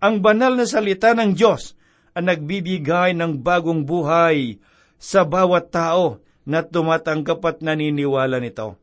Ang 0.00 0.14
banal 0.20 0.56
na 0.56 0.68
salita 0.68 1.16
ng 1.16 1.32
Diyos 1.34 1.74
ang 2.14 2.28
nagbibigay 2.28 3.16
ng 3.16 3.40
bagong 3.40 3.88
buhay 3.88 4.60
sa 5.00 5.24
bawat 5.24 5.72
tao 5.72 6.20
na 6.44 6.60
tumatanggap 6.64 7.40
at 7.44 7.56
naniniwala 7.64 8.40
nito. 8.40 8.76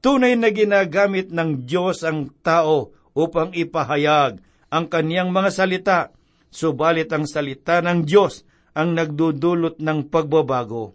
Tunay 0.00 0.32
na 0.36 0.48
ginagamit 0.48 1.28
ng 1.28 1.68
Diyos 1.68 2.00
ang 2.06 2.32
tao 2.40 2.96
upang 3.12 3.52
ipahayag 3.52 4.40
ang 4.70 4.86
kaniyang 4.86 5.28
mga 5.34 5.50
salita, 5.52 5.98
subalit 6.50 7.08
ang 7.14 7.24
salita 7.24 7.80
ng 7.80 8.04
Diyos 8.04 8.44
ang 8.74 8.94
nagdudulot 8.94 9.78
ng 9.82 9.98
pagbabago. 10.10 10.94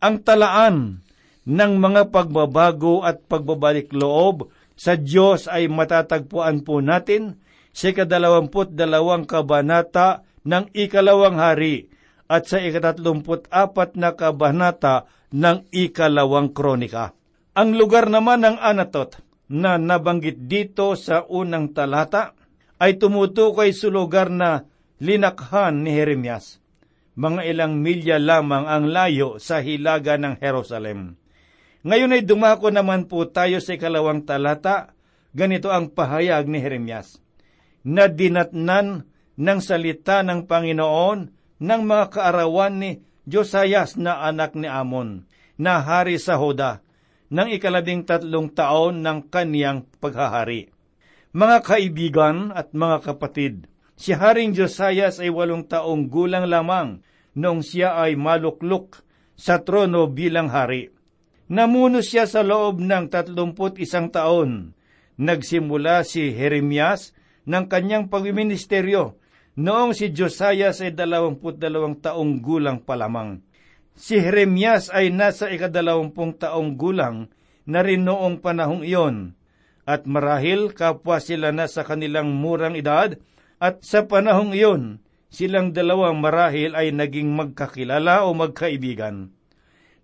Ang 0.00 0.24
talaan 0.24 1.04
ng 1.48 1.72
mga 1.80 2.12
pagbabago 2.12 3.00
at 3.04 3.24
pagbabalik 3.24 3.92
loob 3.96 4.52
sa 4.76 4.94
Diyos 4.94 5.48
ay 5.48 5.66
matatagpuan 5.72 6.62
po 6.62 6.84
natin 6.84 7.40
sa 7.72 7.90
ikadalawamput 7.90 8.76
dalawang 8.76 9.24
kabanata 9.24 10.26
ng 10.44 10.70
ikalawang 10.76 11.40
hari 11.40 11.88
at 12.28 12.44
sa 12.44 12.60
ikatatlumput 12.60 13.48
apat 13.48 13.96
na 13.96 14.12
kabanata 14.12 15.08
ng 15.32 15.72
ikalawang 15.72 16.52
kronika. 16.52 17.16
Ang 17.56 17.74
lugar 17.74 18.06
naman 18.06 18.44
ng 18.44 18.56
Anatot 18.60 19.18
na 19.48 19.80
nabanggit 19.80 20.46
dito 20.46 20.92
sa 20.94 21.24
unang 21.24 21.72
talata 21.72 22.36
ay 22.78 23.00
tumutukoy 23.00 23.72
sa 23.74 23.88
lugar 23.90 24.28
na 24.28 24.62
linakhan 24.98 25.82
ni 25.86 25.94
Jeremias. 25.94 26.58
Mga 27.18 27.50
ilang 27.50 27.82
milya 27.82 28.22
lamang 28.22 28.70
ang 28.70 28.90
layo 28.94 29.42
sa 29.42 29.58
hilaga 29.58 30.14
ng 30.14 30.38
Jerusalem. 30.38 31.18
Ngayon 31.82 32.14
ay 32.14 32.22
dumako 32.22 32.70
naman 32.70 33.10
po 33.10 33.26
tayo 33.26 33.58
sa 33.58 33.74
ikalawang 33.74 34.22
talata. 34.22 34.94
Ganito 35.34 35.70
ang 35.70 35.90
pahayag 35.90 36.46
ni 36.46 36.62
Jeremias. 36.62 37.18
Na 37.82 38.06
dinatnan 38.06 39.06
ng 39.38 39.60
salita 39.62 40.22
ng 40.22 40.46
Panginoon 40.46 41.18
ng 41.58 41.82
mga 41.82 42.04
kaarawan 42.10 42.74
ni 42.78 42.90
Josias 43.28 43.98
na 43.98 44.24
anak 44.24 44.56
ni 44.56 44.66
Amon, 44.66 45.28
na 45.60 45.84
hari 45.84 46.16
sa 46.16 46.40
Hoda, 46.40 46.80
ng 47.28 47.52
ikalabing 47.52 48.08
tatlong 48.08 48.48
taon 48.48 49.04
ng 49.04 49.28
kaniyang 49.28 49.84
paghahari. 50.00 50.72
Mga 51.36 51.56
kaibigan 51.60 52.36
at 52.56 52.72
mga 52.72 53.04
kapatid, 53.04 53.68
si 53.98 54.14
Haring 54.14 54.54
Josias 54.54 55.18
ay 55.18 55.28
walong 55.28 55.66
taong 55.66 56.06
gulang 56.06 56.46
lamang 56.46 57.02
noong 57.34 57.66
siya 57.66 57.98
ay 57.98 58.14
maluklok 58.14 59.02
sa 59.34 59.60
trono 59.66 60.06
bilang 60.06 60.48
hari. 60.48 60.94
Namuno 61.50 61.98
siya 61.98 62.30
sa 62.30 62.46
loob 62.46 62.78
ng 62.78 63.10
tatlumput 63.10 63.82
isang 63.82 64.14
taon. 64.14 64.78
Nagsimula 65.18 66.06
si 66.06 66.30
Jeremias 66.30 67.10
ng 67.50 67.66
kanyang 67.66 68.06
pagministeryo 68.06 69.18
noong 69.58 69.98
si 69.98 70.14
Josias 70.14 70.78
ay 70.78 70.94
dalawamput 70.94 71.58
dalawang 71.58 71.98
taong 71.98 72.38
gulang 72.38 72.78
pa 72.78 72.94
lamang. 72.94 73.42
Si 73.98 74.14
Jeremias 74.14 74.94
ay 74.94 75.10
nasa 75.10 75.50
ikadalawampung 75.50 76.38
taong 76.38 76.78
gulang 76.78 77.26
na 77.66 77.82
rin 77.82 78.06
noong 78.06 78.38
panahong 78.38 78.86
iyon, 78.86 79.34
at 79.82 80.06
marahil 80.06 80.70
kapwa 80.70 81.18
sila 81.18 81.50
na 81.50 81.66
sa 81.66 81.82
kanilang 81.82 82.30
murang 82.30 82.78
edad, 82.78 83.18
at 83.58 83.82
sa 83.82 84.06
panahong 84.06 84.54
iyon, 84.54 85.02
silang 85.28 85.74
dalawang 85.74 86.22
marahil 86.22 86.78
ay 86.78 86.94
naging 86.94 87.34
magkakilala 87.34 88.24
o 88.24 88.32
magkaibigan. 88.32 89.34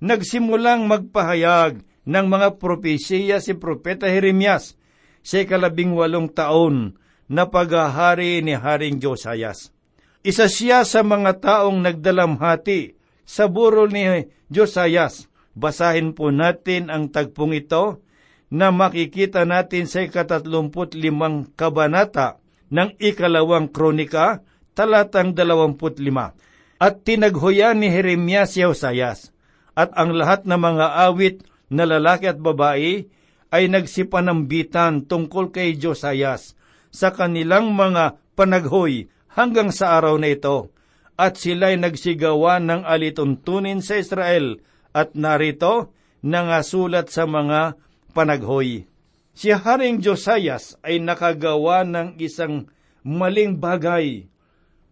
Nagsimulang 0.02 0.90
magpahayag 0.90 1.86
ng 2.04 2.26
mga 2.28 2.60
propesiya 2.60 3.40
si 3.40 3.56
Propeta 3.56 4.10
Jeremias 4.10 4.76
sa 5.24 5.40
ikalabing 5.40 5.96
walong 5.96 6.28
taon 6.28 7.00
na 7.24 7.48
paghahari 7.48 8.44
ni 8.44 8.52
Haring 8.52 9.00
Josias. 9.00 9.72
Isa 10.20 10.50
siya 10.50 10.84
sa 10.84 11.00
mga 11.00 11.40
taong 11.40 11.80
nagdalamhati 11.80 12.98
sa 13.24 13.48
burol 13.48 13.88
ni 13.88 14.28
Josias. 14.52 15.32
Basahin 15.56 16.12
po 16.12 16.28
natin 16.34 16.92
ang 16.92 17.08
tagpong 17.08 17.56
ito 17.56 18.04
na 18.52 18.68
makikita 18.74 19.48
natin 19.48 19.88
sa 19.88 20.04
ikatatlumput 20.04 20.92
limang 20.98 21.48
kabanata 21.56 22.43
ng 22.74 22.98
ikalawang 22.98 23.70
kronika, 23.70 24.42
talatang 24.74 25.30
dalawamput 25.30 26.02
lima. 26.02 26.34
At 26.82 27.06
tinaghoyan 27.06 27.78
ni 27.78 27.86
Jeremias 27.94 28.58
si 28.58 28.66
Josias, 28.66 29.30
at 29.78 29.94
ang 29.94 30.10
lahat 30.10 30.42
ng 30.42 30.58
mga 30.58 30.86
awit 31.06 31.46
na 31.70 31.86
lalaki 31.86 32.26
at 32.26 32.42
babae 32.42 33.06
ay 33.54 33.64
nagsipanambitan 33.70 35.06
tungkol 35.06 35.54
kay 35.54 35.78
Josias 35.78 36.58
sa 36.90 37.14
kanilang 37.14 37.70
mga 37.70 38.18
panaghoy 38.34 39.06
hanggang 39.30 39.70
sa 39.70 39.94
araw 39.94 40.18
na 40.18 40.34
ito, 40.34 40.74
at 41.14 41.38
sila'y 41.38 41.78
nagsigawa 41.78 42.58
ng 42.58 42.82
alituntunin 42.82 43.78
sa 43.78 44.02
Israel, 44.02 44.58
at 44.90 45.14
narito, 45.14 45.94
nangasulat 46.26 47.10
sa 47.10 47.26
mga 47.26 47.78
panaghoy. 48.14 48.86
Si 49.34 49.50
Haring 49.50 49.98
Josias 49.98 50.78
ay 50.86 51.02
nakagawa 51.02 51.82
ng 51.82 52.22
isang 52.22 52.70
maling 53.02 53.58
bagay. 53.58 54.30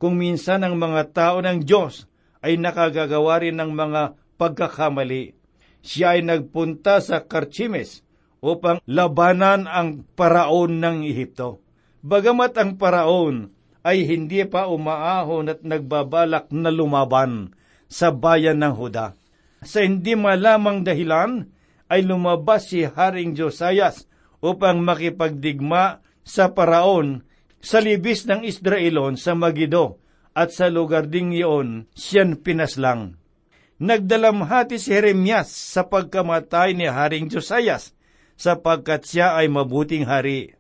Kung 0.02 0.18
minsan 0.18 0.66
ang 0.66 0.82
mga 0.82 1.14
tao 1.14 1.36
ng 1.38 1.62
Diyos 1.62 2.10
ay 2.42 2.58
nakagagawa 2.58 3.38
rin 3.38 3.62
ng 3.62 3.70
mga 3.70 4.18
pagkakamali. 4.34 5.38
Siya 5.78 6.18
ay 6.18 6.26
nagpunta 6.26 6.98
sa 6.98 7.22
Karchimes 7.22 8.02
upang 8.42 8.82
labanan 8.90 9.70
ang 9.70 10.02
paraon 10.18 10.82
ng 10.82 11.06
Ehipto. 11.06 11.62
Bagamat 12.02 12.58
ang 12.58 12.74
paraon 12.74 13.54
ay 13.86 14.02
hindi 14.10 14.42
pa 14.42 14.66
umaahon 14.66 15.54
at 15.54 15.62
nagbabalak 15.62 16.50
na 16.50 16.74
lumaban 16.74 17.54
sa 17.86 18.10
bayan 18.10 18.58
ng 18.58 18.74
Huda. 18.74 19.14
Sa 19.62 19.86
hindi 19.86 20.18
malamang 20.18 20.82
dahilan 20.82 21.46
ay 21.86 22.02
lumabas 22.02 22.74
si 22.74 22.82
Haring 22.82 23.38
Josias 23.38 24.10
upang 24.42 24.82
makipagdigma 24.82 26.02
sa 26.26 26.50
paraon 26.50 27.22
sa 27.62 27.78
libis 27.78 28.26
ng 28.26 28.42
Israelon 28.42 29.14
sa 29.14 29.38
Magido 29.38 30.02
at 30.34 30.50
sa 30.50 30.66
lugar 30.66 31.06
ding 31.06 31.30
iyon 31.30 31.86
siyan 31.94 32.42
pinaslang. 32.42 33.16
Nagdalamhati 33.82 34.78
si 34.78 34.94
Jeremias 34.94 35.50
sa 35.50 35.86
pagkamatay 35.86 36.74
ni 36.74 36.86
Haring 36.86 37.30
Josias 37.30 37.94
sapagkat 38.38 39.06
siya 39.06 39.38
ay 39.38 39.46
mabuting 39.50 40.06
hari. 40.06 40.54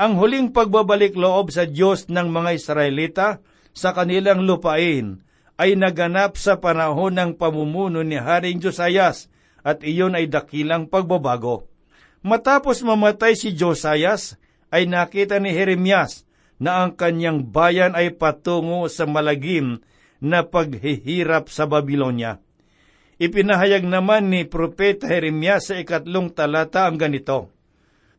Ang 0.00 0.16
huling 0.16 0.52
pagbabalik 0.56 1.12
loob 1.12 1.52
sa 1.52 1.68
Diyos 1.68 2.08
ng 2.08 2.28
mga 2.32 2.50
Israelita 2.56 3.28
sa 3.76 3.92
kanilang 3.92 4.48
lupain 4.48 5.20
ay 5.60 5.76
naganap 5.76 6.40
sa 6.40 6.56
panahon 6.56 7.12
ng 7.20 7.30
pamumuno 7.36 8.00
ni 8.00 8.16
Haring 8.16 8.64
Josias 8.64 9.28
at 9.60 9.84
iyon 9.84 10.16
ay 10.16 10.28
dakilang 10.28 10.88
pagbabago. 10.88 11.69
Matapos 12.20 12.84
mamatay 12.84 13.32
si 13.32 13.56
Josias, 13.56 14.36
ay 14.70 14.86
nakita 14.86 15.40
ni 15.42 15.50
Jeremias 15.50 16.28
na 16.60 16.84
ang 16.84 16.94
kanyang 16.94 17.48
bayan 17.48 17.96
ay 17.96 18.14
patungo 18.14 18.86
sa 18.86 19.08
malagim 19.08 19.80
na 20.20 20.44
paghihirap 20.44 21.48
sa 21.48 21.64
Babylonia. 21.64 22.38
Ipinahayag 23.16 23.84
naman 23.84 24.28
ni 24.28 24.44
Propeta 24.44 25.08
Jeremias 25.08 25.72
sa 25.72 25.80
ikatlong 25.80 26.32
talata 26.32 26.86
ang 26.86 27.00
ganito, 27.00 27.52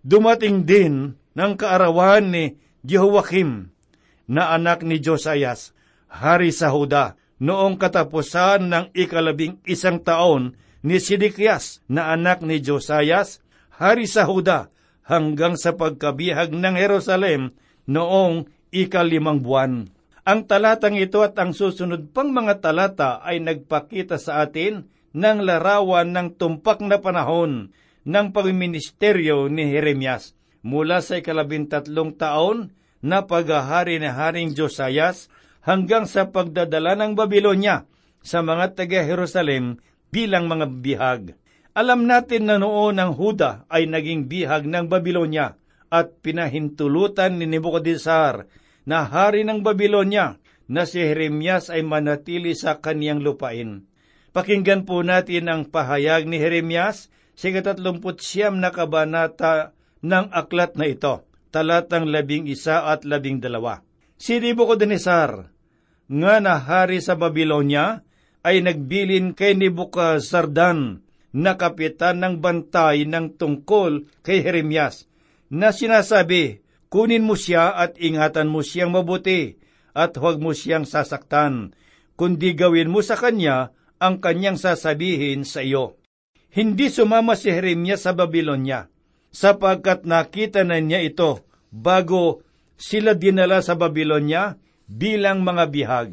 Dumating 0.01 0.65
din 0.65 1.13
ng 1.37 1.53
kaarawan 1.53 2.33
ni 2.33 2.57
Jehoiakim 2.81 3.69
na 4.25 4.49
anak 4.57 4.81
ni 4.81 4.97
Josias, 4.97 5.77
hari 6.09 6.49
sa 6.49 6.73
Huda, 6.73 7.13
noong 7.37 7.77
katapusan 7.77 8.65
ng 8.65 8.85
ikalabing 8.97 9.61
isang 9.69 10.01
taon 10.01 10.57
ni 10.81 10.97
Sidikias 10.97 11.85
na 11.85 12.09
anak 12.09 12.41
ni 12.41 12.57
Josias, 12.57 13.45
hari 13.81 14.05
sa 14.05 14.29
Huda, 14.29 14.69
hanggang 15.01 15.57
sa 15.57 15.73
pagkabihag 15.73 16.53
ng 16.53 16.77
Jerusalem 16.77 17.57
noong 17.89 18.45
ikalimang 18.69 19.41
buwan. 19.41 19.89
Ang 20.21 20.45
talatang 20.45 21.01
ito 21.01 21.25
at 21.25 21.33
ang 21.41 21.57
susunod 21.57 22.13
pang 22.13 22.29
mga 22.29 22.61
talata 22.61 23.25
ay 23.25 23.41
nagpakita 23.41 24.21
sa 24.21 24.45
atin 24.45 24.85
ng 25.17 25.37
larawan 25.41 26.13
ng 26.13 26.37
tumpak 26.37 26.77
na 26.85 27.01
panahon 27.01 27.73
ng 28.05 28.27
pagministeryo 28.29 29.49
ni 29.49 29.73
Jeremias 29.73 30.37
mula 30.61 31.01
sa 31.01 31.17
ikalabintatlong 31.17 32.13
taon 32.21 32.69
na 33.01 33.25
paghahari 33.25 33.97
ni 33.97 34.05
Haring 34.05 34.53
Josias 34.53 35.25
hanggang 35.65 36.05
sa 36.05 36.29
pagdadala 36.29 36.93
ng 37.01 37.17
Babylonia 37.17 37.89
sa 38.21 38.45
mga 38.45 38.77
taga-Jerusalem 38.77 39.81
bilang 40.13 40.45
mga 40.45 40.65
bihag. 40.69 41.23
Alam 41.71 42.03
natin 42.03 42.51
na 42.51 42.59
noon 42.59 42.99
ang 42.99 43.15
Huda 43.15 43.63
ay 43.71 43.87
naging 43.87 44.27
bihag 44.27 44.67
ng 44.67 44.91
Babylonia 44.91 45.55
at 45.87 46.19
pinahintulutan 46.19 47.39
ni 47.39 47.47
Nebuchadnezzar 47.47 48.43
na 48.83 49.07
hari 49.07 49.47
ng 49.47 49.63
Babylonia 49.63 50.35
na 50.67 50.83
si 50.83 50.99
Jeremias 50.99 51.71
ay 51.71 51.87
manatili 51.87 52.59
sa 52.59 52.83
kaniyang 52.83 53.23
lupain. 53.23 53.87
Pakinggan 54.35 54.83
po 54.83 54.99
natin 54.99 55.47
ang 55.47 55.63
pahayag 55.63 56.27
ni 56.27 56.43
Jeremias 56.43 57.07
sa 57.39 57.47
katatlumput 57.51 58.19
siyam 58.19 58.59
na 58.59 58.75
kabanata 58.75 59.71
ng 60.03 60.27
aklat 60.27 60.75
na 60.75 60.91
ito, 60.91 61.23
talatang 61.55 62.11
labing 62.11 62.51
isa 62.51 62.83
at 62.91 63.07
labing 63.07 63.39
dalawa. 63.39 63.79
Si 64.19 64.43
Nebuchadnezzar, 64.43 65.47
nga 66.11 66.35
na 66.43 66.59
hari 66.59 66.99
sa 66.99 67.15
Babylonia, 67.15 68.03
ay 68.43 68.59
nagbilin 68.59 69.31
kay 69.31 69.55
Nebuchadnezzardan 69.55 71.10
na 71.31 71.55
kapitan 71.55 72.19
ng 72.19 72.43
bantay 72.43 73.07
ng 73.07 73.39
tungkol 73.39 74.07
kay 74.23 74.43
Jeremias, 74.43 75.07
na 75.51 75.71
sinasabi, 75.71 76.63
kunin 76.91 77.23
mo 77.23 77.39
siya 77.39 77.71
at 77.75 77.95
ingatan 77.99 78.51
mo 78.51 78.63
siyang 78.63 78.91
mabuti, 78.91 79.59
at 79.91 80.15
huwag 80.15 80.39
mo 80.39 80.55
siyang 80.55 80.87
sasaktan, 80.87 81.75
kundi 82.15 82.55
gawin 82.55 82.91
mo 82.91 83.03
sa 83.03 83.19
kanya 83.19 83.75
ang 83.99 84.23
kanyang 84.23 84.55
sasabihin 84.55 85.43
sa 85.43 85.63
iyo. 85.63 85.99
Hindi 86.51 86.91
sumama 86.91 87.35
si 87.39 87.47
Jeremias 87.51 88.03
sa 88.03 88.11
Babylonia, 88.11 88.91
sapagkat 89.31 90.03
nakita 90.03 90.67
na 90.67 90.83
niya 90.83 90.99
ito 90.99 91.47
bago 91.71 92.43
sila 92.75 93.15
dinala 93.15 93.63
sa 93.63 93.79
Babylonia 93.79 94.59
bilang 94.91 95.47
mga 95.47 95.63
bihag, 95.71 96.09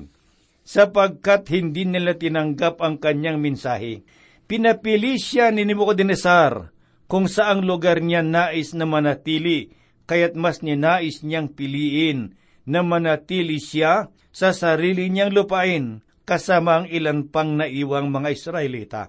sapagkat 0.62 1.50
hindi 1.50 1.83
nila 1.83 2.14
tinanggap 2.14 2.78
ang 2.78 3.02
kanyang 3.02 3.42
mensahe. 3.42 4.07
Pinapili 4.48 5.20
siya 5.20 5.52
ni 5.52 5.68
Nebuchadnezzar 5.68 6.72
kung 7.04 7.28
saang 7.28 7.68
lugar 7.68 8.00
niya 8.00 8.24
nais 8.24 8.72
na 8.72 8.88
manatili, 8.88 9.76
kaya't 10.08 10.40
mas 10.40 10.64
ninais 10.64 11.20
niyang 11.20 11.52
piliin 11.52 12.32
na 12.64 12.80
manatili 12.80 13.61
siya 13.61 14.08
sa 14.32 14.56
sarili 14.56 15.12
niyang 15.12 15.37
lupain 15.37 16.00
kasama 16.24 16.80
ang 16.80 16.87
ilan 16.88 17.28
pang 17.28 17.61
naiwang 17.61 18.08
mga 18.08 18.28
Israelita. 18.32 19.02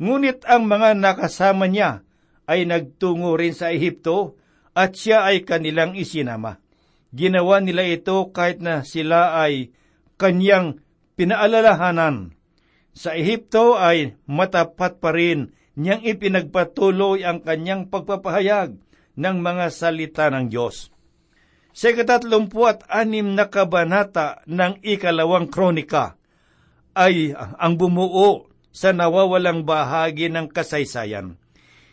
Ngunit 0.00 0.44
ang 0.44 0.68
mga 0.68 0.96
nakasama 0.96 1.64
niya 1.64 2.04
ay 2.44 2.68
nagtungo 2.68 3.36
rin 3.40 3.56
sa 3.56 3.72
Ehipto 3.72 4.40
at 4.76 4.92
siya 4.96 5.28
ay 5.28 5.44
kanilang 5.44 5.96
isinama. 5.96 6.60
Ginawa 7.12 7.60
nila 7.64 7.84
ito 7.84 8.28
kahit 8.32 8.64
na 8.64 8.84
sila 8.84 9.40
ay 9.40 9.72
kanyang 10.20 10.80
pinaalalahanan. 11.16 12.36
Sa 12.94 13.14
Ehipto 13.14 13.78
ay 13.78 14.18
matapat 14.26 14.98
pa 14.98 15.14
rin 15.14 15.54
niyang 15.78 16.02
ipinagpatuloy 16.02 17.22
ang 17.22 17.40
kanyang 17.40 17.88
pagpapahayag 17.88 18.76
ng 19.16 19.36
mga 19.40 19.66
salita 19.70 20.28
ng 20.28 20.50
Diyos. 20.50 20.90
Sa 21.70 21.94
katatlumpu 21.94 22.66
at 22.66 22.82
anim 22.90 23.38
na 23.38 23.46
kabanata 23.46 24.42
ng 24.50 24.82
ikalawang 24.82 25.46
kronika 25.46 26.18
ay 26.98 27.32
ang 27.36 27.78
bumuo 27.78 28.50
sa 28.74 28.90
nawawalang 28.90 29.62
bahagi 29.62 30.26
ng 30.30 30.50
kasaysayan. 30.50 31.38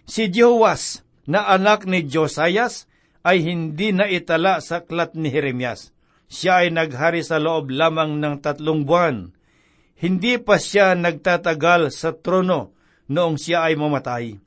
Si 0.10 0.30
Jehoas 0.34 1.06
na 1.30 1.46
anak 1.46 1.86
ni 1.86 2.06
Josias 2.10 2.90
ay 3.22 3.46
hindi 3.46 3.94
na 3.94 4.10
itala 4.10 4.64
sa 4.64 4.82
klat 4.82 5.14
ni 5.14 5.30
Jeremias. 5.30 5.94
Siya 6.28 6.66
ay 6.66 6.74
naghari 6.74 7.22
sa 7.22 7.38
loob 7.38 7.70
lamang 7.70 8.18
ng 8.18 8.42
tatlong 8.42 8.88
buwan. 8.88 9.37
Hindi 9.98 10.38
pa 10.38 10.62
siya 10.62 10.94
nagtatagal 10.94 11.90
sa 11.90 12.14
trono 12.14 12.78
noong 13.10 13.38
siya 13.42 13.66
ay 13.66 13.74
mamatay. 13.74 14.38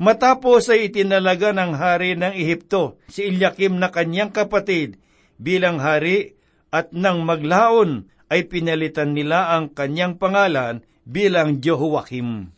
Matapos 0.00 0.72
ay 0.72 0.90
itinalaga 0.90 1.52
ng 1.54 1.72
hari 1.76 2.16
ng 2.16 2.32
Ehipto 2.34 2.98
si 3.06 3.28
Ilyakim 3.28 3.76
na 3.76 3.92
kanyang 3.92 4.32
kapatid 4.32 4.96
bilang 5.36 5.78
hari 5.78 6.34
at 6.74 6.90
nang 6.90 7.22
maglaon 7.22 8.10
ay 8.32 8.50
pinalitan 8.50 9.14
nila 9.14 9.54
ang 9.54 9.70
kanyang 9.70 10.16
pangalan 10.16 10.82
bilang 11.04 11.60
Jehoiakim. 11.60 12.50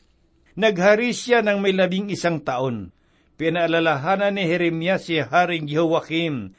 Naghari 0.57 1.17
siya 1.17 1.41
ng 1.41 1.59
may 1.65 1.73
labing 1.73 2.13
isang 2.13 2.41
taon. 2.45 2.93
Pinaalalahanan 3.41 4.37
ni 4.37 4.45
Jeremias 4.45 5.09
si 5.09 5.19
Haring 5.19 5.65
Jehoiakim 5.65 6.53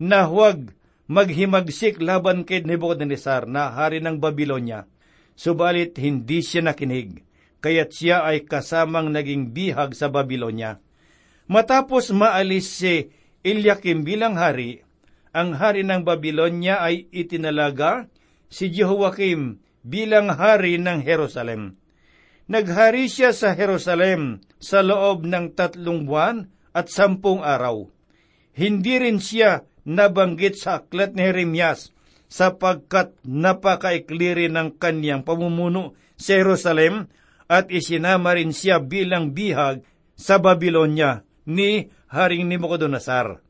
na 0.00 0.24
huwag 0.24 0.72
maghimagsik 1.10 1.98
laban 1.98 2.46
kay 2.46 2.62
Nebuchadnezzar 2.62 3.50
na 3.50 3.74
hari 3.74 3.98
ng 3.98 4.22
Babylonia. 4.22 4.86
Subalit 5.40 5.96
hindi 5.96 6.44
siya 6.44 6.60
nakinig 6.68 7.24
kaya't 7.60 7.90
siya 7.92 8.24
ay 8.24 8.48
kasamang 8.48 9.12
naging 9.12 9.52
bihag 9.52 9.92
sa 9.92 10.08
Babylonia. 10.08 10.80
Matapos 11.46 12.10
maalis 12.10 12.72
si 12.72 13.12
Eliakim 13.44 14.04
bilang 14.04 14.36
hari, 14.36 14.84
ang 15.30 15.54
hari 15.56 15.86
ng 15.86 16.02
Babylonia 16.02 16.82
ay 16.82 17.06
itinalaga 17.12 18.10
si 18.50 18.72
Jehoiakim 18.72 19.62
bilang 19.86 20.32
hari 20.32 20.76
ng 20.80 21.04
Jerusalem. 21.04 21.78
Naghari 22.50 23.06
siya 23.06 23.30
sa 23.30 23.54
Jerusalem 23.54 24.42
sa 24.58 24.82
loob 24.82 25.22
ng 25.22 25.54
tatlong 25.54 26.02
buwan 26.02 26.50
at 26.74 26.90
sampung 26.90 27.46
araw. 27.46 27.86
Hindi 28.50 28.98
rin 28.98 29.22
siya 29.22 29.62
nabanggit 29.86 30.58
sa 30.58 30.82
aklat 30.82 31.14
ni 31.14 31.22
Jeremias 31.22 31.94
sapagkat 32.30 33.18
napakaikli 33.26 34.38
rin 34.38 34.54
ng 34.54 34.78
kanyang 34.78 35.26
pamumuno 35.26 35.98
sa 36.14 36.38
Jerusalem 36.38 37.10
at 37.50 37.66
isinama 37.68 38.38
rin 38.38 38.54
siya 38.54 38.78
bilang 38.78 39.34
bihag 39.34 39.82
sa 40.14 40.38
Babylonia 40.38 41.26
ni 41.42 41.90
Haring 42.06 42.46
Nebuchadnezzar. 42.46 43.42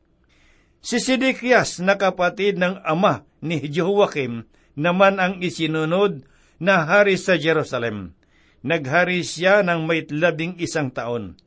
Si 0.81 0.97
Sidikias 0.97 1.77
na 1.77 1.93
kapatid 2.01 2.57
ng 2.57 2.81
ama 2.81 3.21
ni 3.45 3.61
Jehoiakim 3.61 4.49
naman 4.73 5.21
ang 5.21 5.37
isinunod 5.37 6.25
na 6.57 6.89
hari 6.89 7.21
sa 7.21 7.37
Jerusalem. 7.37 8.17
Naghari 8.65 9.21
siya 9.21 9.61
ng 9.61 9.85
may 9.85 10.05
labing 10.09 10.57
isang 10.57 10.89
taon. 10.89 11.37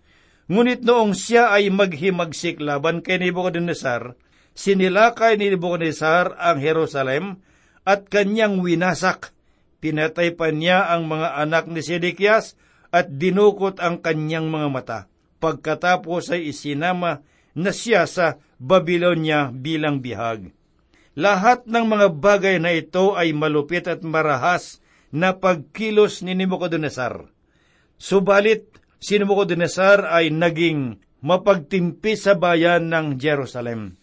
Ngunit 0.47 0.87
noong 0.87 1.15
siya 1.15 1.51
ay 1.51 1.71
maghimagsik 1.71 2.63
laban 2.63 3.01
kay 3.01 3.19
Nebuchadnezzar, 3.19 4.19
sinilakay 4.55 5.37
ni 5.37 5.53
Nebuchadnezzar 5.53 6.39
ang 6.39 6.63
Jerusalem 6.63 7.43
at 7.85 8.09
kanyang 8.09 8.63
winasak. 8.63 9.35
Pinatay 9.83 10.33
pa 10.33 10.49
niya 10.49 10.89
ang 10.89 11.11
mga 11.11 11.37
anak 11.37 11.69
ni 11.69 11.85
Sidikias 11.85 12.57
at 12.89 13.21
dinukot 13.21 13.83
ang 13.83 14.01
kanyang 14.01 14.49
mga 14.49 14.69
mata. 14.73 15.01
Pagkatapos 15.43 16.33
ay 16.33 16.55
isinama 16.55 17.21
na 17.53 17.71
siya 17.75 18.09
sa 18.09 18.41
Babylonia 18.57 19.53
bilang 19.53 20.01
bihag. 20.01 20.55
Lahat 21.15 21.69
ng 21.69 21.85
mga 21.85 22.07
bagay 22.17 22.57
na 22.59 22.75
ito 22.75 23.15
ay 23.15 23.37
malupit 23.37 23.87
at 23.87 24.03
marahas 24.03 24.83
na 25.15 25.37
pagkilos 25.37 26.27
ni 26.27 26.35
Nebuchadnezzar. 26.35 27.31
Subalit, 27.95 28.67
si 28.99 29.21
Nebuchadnezzar 29.21 30.11
ay 30.11 30.35
naging 30.35 30.99
mapagtimpi 31.23 32.19
sa 32.19 32.35
bayan 32.35 32.91
ng 32.91 33.21
Jerusalem. 33.21 33.95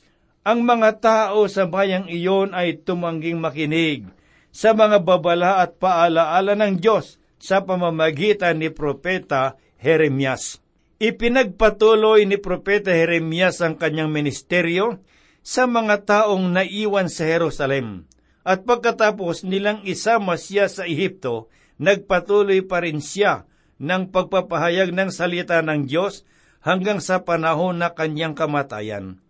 Ang 0.41 0.65
mga 0.65 0.97
tao 0.97 1.45
sa 1.45 1.69
bayang 1.69 2.09
iyon 2.09 2.57
ay 2.57 2.81
tumangging 2.81 3.37
makinig 3.37 4.09
sa 4.49 4.73
mga 4.73 4.97
babala 5.05 5.61
at 5.61 5.77
paalaala 5.77 6.57
ng 6.57 6.81
Diyos 6.81 7.21
sa 7.37 7.61
pamamagitan 7.61 8.57
ni 8.57 8.73
Propeta 8.73 9.61
Jeremias. 9.77 10.57
Ipinagpatuloy 10.97 12.25
ni 12.25 12.41
Propeta 12.41 12.89
Jeremias 12.89 13.61
ang 13.61 13.77
kanyang 13.77 14.09
ministeryo 14.09 14.97
sa 15.45 15.69
mga 15.69 16.09
taong 16.09 16.49
naiwan 16.49 17.05
sa 17.05 17.29
Jerusalem. 17.29 18.09
At 18.41 18.65
pagkatapos 18.65 19.45
nilang 19.45 19.85
isama 19.85 20.41
siya 20.41 20.65
sa 20.73 20.89
Ehipto, 20.89 21.53
nagpatuloy 21.77 22.65
pa 22.65 22.81
rin 22.81 22.97
siya 22.97 23.45
ng 23.77 24.09
pagpapahayag 24.09 24.89
ng 24.89 25.13
salita 25.13 25.61
ng 25.61 25.85
Diyos 25.85 26.25
hanggang 26.65 26.97
sa 26.97 27.21
panahon 27.21 27.77
na 27.77 27.93
kanyang 27.93 28.33
kamatayan. 28.33 29.21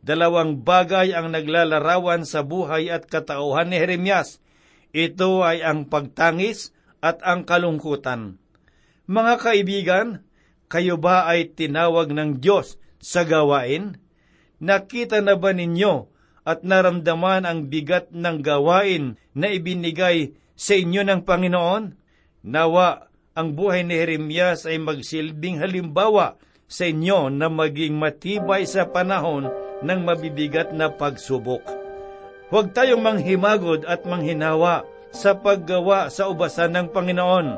Dalawang 0.00 0.64
bagay 0.64 1.12
ang 1.12 1.36
naglalarawan 1.36 2.24
sa 2.24 2.40
buhay 2.40 2.88
at 2.88 3.04
katauhan 3.04 3.68
ni 3.68 3.76
Jeremias. 3.76 4.40
Ito 4.96 5.44
ay 5.44 5.60
ang 5.60 5.86
pagtangis 5.92 6.72
at 7.04 7.20
ang 7.20 7.44
kalungkutan. 7.44 8.40
Mga 9.10 9.34
kaibigan, 9.42 10.08
kayo 10.70 10.96
ba 10.96 11.28
ay 11.28 11.52
tinawag 11.52 12.14
ng 12.14 12.40
Diyos 12.40 12.80
sa 13.02 13.28
gawain? 13.28 14.00
Nakita 14.60 15.20
na 15.20 15.36
ba 15.36 15.52
ninyo 15.52 16.08
at 16.48 16.64
naramdaman 16.64 17.44
ang 17.44 17.68
bigat 17.68 18.12
ng 18.12 18.40
gawain 18.40 19.20
na 19.36 19.52
ibinigay 19.52 20.32
sa 20.56 20.76
inyo 20.76 21.04
ng 21.04 21.20
Panginoon? 21.28 21.84
Nawa, 22.46 23.10
ang 23.36 23.52
buhay 23.52 23.84
ni 23.84 24.00
Jeremias 24.00 24.64
ay 24.64 24.80
magsilbing 24.80 25.60
halimbawa 25.60 26.40
sa 26.70 26.86
inyo 26.86 27.34
na 27.34 27.50
maging 27.50 27.98
matibay 27.98 28.62
sa 28.62 28.86
panahon 28.86 29.50
ng 29.82 30.00
mabibigat 30.06 30.70
na 30.70 30.86
pagsubok. 30.86 31.66
Huwag 32.54 32.70
tayong 32.70 33.02
manghimagod 33.02 33.82
at 33.90 34.06
manghinawa 34.06 34.86
sa 35.10 35.34
paggawa 35.34 36.06
sa 36.14 36.30
ubasan 36.30 36.70
ng 36.78 36.86
Panginoon, 36.94 37.48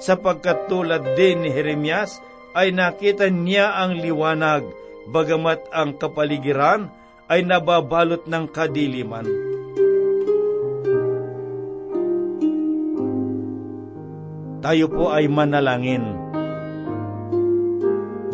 sapagkat 0.00 0.72
tulad 0.72 1.04
din 1.12 1.44
ni 1.44 1.52
Jeremias, 1.52 2.16
ay 2.56 2.72
nakita 2.72 3.28
niya 3.28 3.76
ang 3.76 4.00
liwanag, 4.00 4.64
bagamat 5.12 5.68
ang 5.68 6.00
kapaligiran 6.00 6.88
ay 7.28 7.44
nababalot 7.44 8.24
ng 8.24 8.44
kadiliman. 8.48 9.28
Tayo 14.64 14.88
po 14.88 15.12
ay 15.12 15.28
manalangin. 15.28 16.23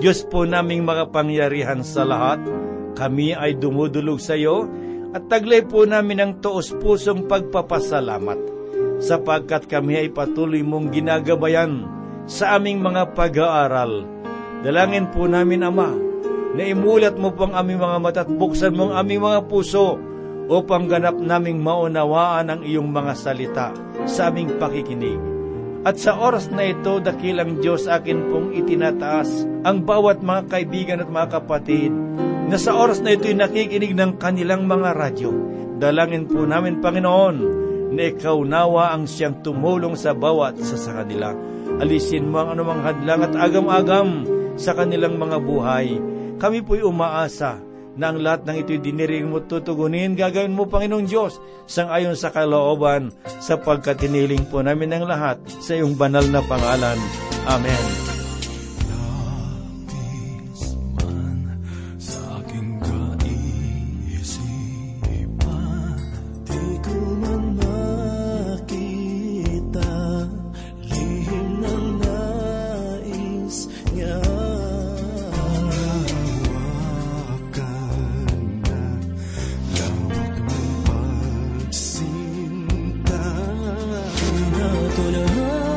Diyos 0.00 0.24
po 0.32 0.48
naming 0.48 0.88
makapangyarihan 0.88 1.84
sa 1.84 2.08
lahat, 2.08 2.40
kami 2.96 3.36
ay 3.36 3.60
dumudulog 3.60 4.16
sa 4.16 4.32
iyo 4.32 4.64
at 5.12 5.28
taglay 5.28 5.60
po 5.60 5.84
namin 5.84 6.24
ang 6.24 6.32
tuos 6.40 6.72
pusong 6.80 7.28
pagpapasalamat 7.28 8.40
sapagkat 8.96 9.68
kami 9.68 10.00
ay 10.00 10.08
patuloy 10.08 10.64
mong 10.64 10.88
ginagabayan 10.88 11.84
sa 12.24 12.56
aming 12.56 12.80
mga 12.80 13.12
pag-aaral. 13.12 14.08
Dalangin 14.64 15.12
po 15.12 15.28
namin, 15.28 15.68
Ama, 15.68 15.92
na 16.56 16.62
imulat 16.64 17.20
mo 17.20 17.36
pang 17.36 17.52
aming 17.52 17.84
mga 17.84 17.98
mata 18.00 18.20
at 18.24 18.30
buksan 18.32 18.72
mo 18.72 18.88
ang 18.88 19.04
aming 19.04 19.20
mga 19.20 19.52
puso 19.52 20.00
upang 20.48 20.88
ganap 20.88 21.16
naming 21.20 21.60
maunawaan 21.60 22.48
ang 22.48 22.60
iyong 22.64 22.88
mga 22.88 23.12
salita 23.12 23.68
sa 24.08 24.32
aming 24.32 24.56
pakikinig. 24.56 25.39
At 25.80 25.96
sa 25.96 26.12
oras 26.20 26.52
na 26.52 26.68
ito, 26.68 27.00
dakilang 27.00 27.64
Diyos 27.64 27.88
akin 27.88 28.28
pong 28.28 28.52
itinataas 28.52 29.48
ang 29.64 29.80
bawat 29.88 30.20
mga 30.20 30.42
kaibigan 30.52 31.00
at 31.00 31.08
mga 31.08 31.40
kapatid 31.40 31.88
na 32.52 32.60
sa 32.60 32.76
oras 32.76 33.00
na 33.00 33.16
ito'y 33.16 33.32
nakikinig 33.32 33.96
ng 33.96 34.20
kanilang 34.20 34.68
mga 34.68 34.92
radyo. 34.92 35.32
Dalangin 35.80 36.28
po 36.28 36.44
namin, 36.44 36.84
Panginoon, 36.84 37.36
na 37.96 38.02
ikaw 38.12 38.36
nawa 38.44 38.92
ang 38.92 39.08
siyang 39.08 39.40
tumulong 39.40 39.96
sa 39.96 40.12
bawat 40.12 40.60
isa 40.60 40.76
sa 40.76 41.00
kanila. 41.00 41.32
Alisin 41.80 42.28
mo 42.28 42.44
ang 42.44 42.52
anumang 42.52 42.84
hadlang 42.84 43.24
at 43.24 43.32
agam-agam 43.40 44.28
sa 44.60 44.76
kanilang 44.76 45.16
mga 45.16 45.40
buhay. 45.40 45.96
Kami 46.36 46.60
po'y 46.60 46.84
umaasa 46.84 47.69
na 48.00 48.08
ang 48.08 48.18
lahat 48.24 48.48
ng 48.48 48.56
ito'y 48.64 48.80
diniring 48.80 49.28
mo 49.28 49.44
tutugunin, 49.44 50.16
gagawin 50.16 50.56
mo, 50.56 50.64
Panginoong 50.64 51.04
Diyos, 51.04 51.36
sang 51.68 51.92
ayon 51.92 52.16
sa 52.16 52.32
kalooban, 52.32 53.12
sapagkat 53.44 54.00
hiniling 54.00 54.48
po 54.48 54.64
namin 54.64 54.96
ang 54.96 55.04
lahat 55.04 55.36
sa 55.60 55.76
iyong 55.76 56.00
banal 56.00 56.24
na 56.32 56.40
pangalan. 56.40 56.96
Amen. 57.44 58.19
to 84.96 85.10
know. 85.10 85.69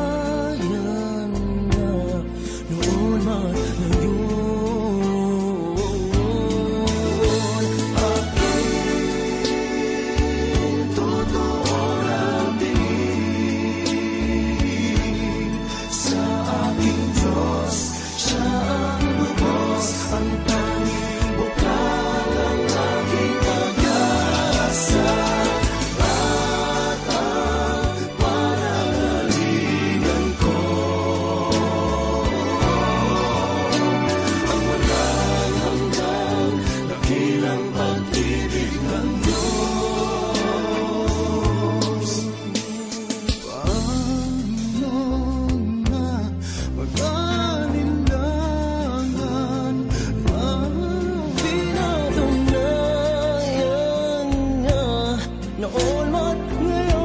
hol 55.94 56.10
van, 56.10 57.03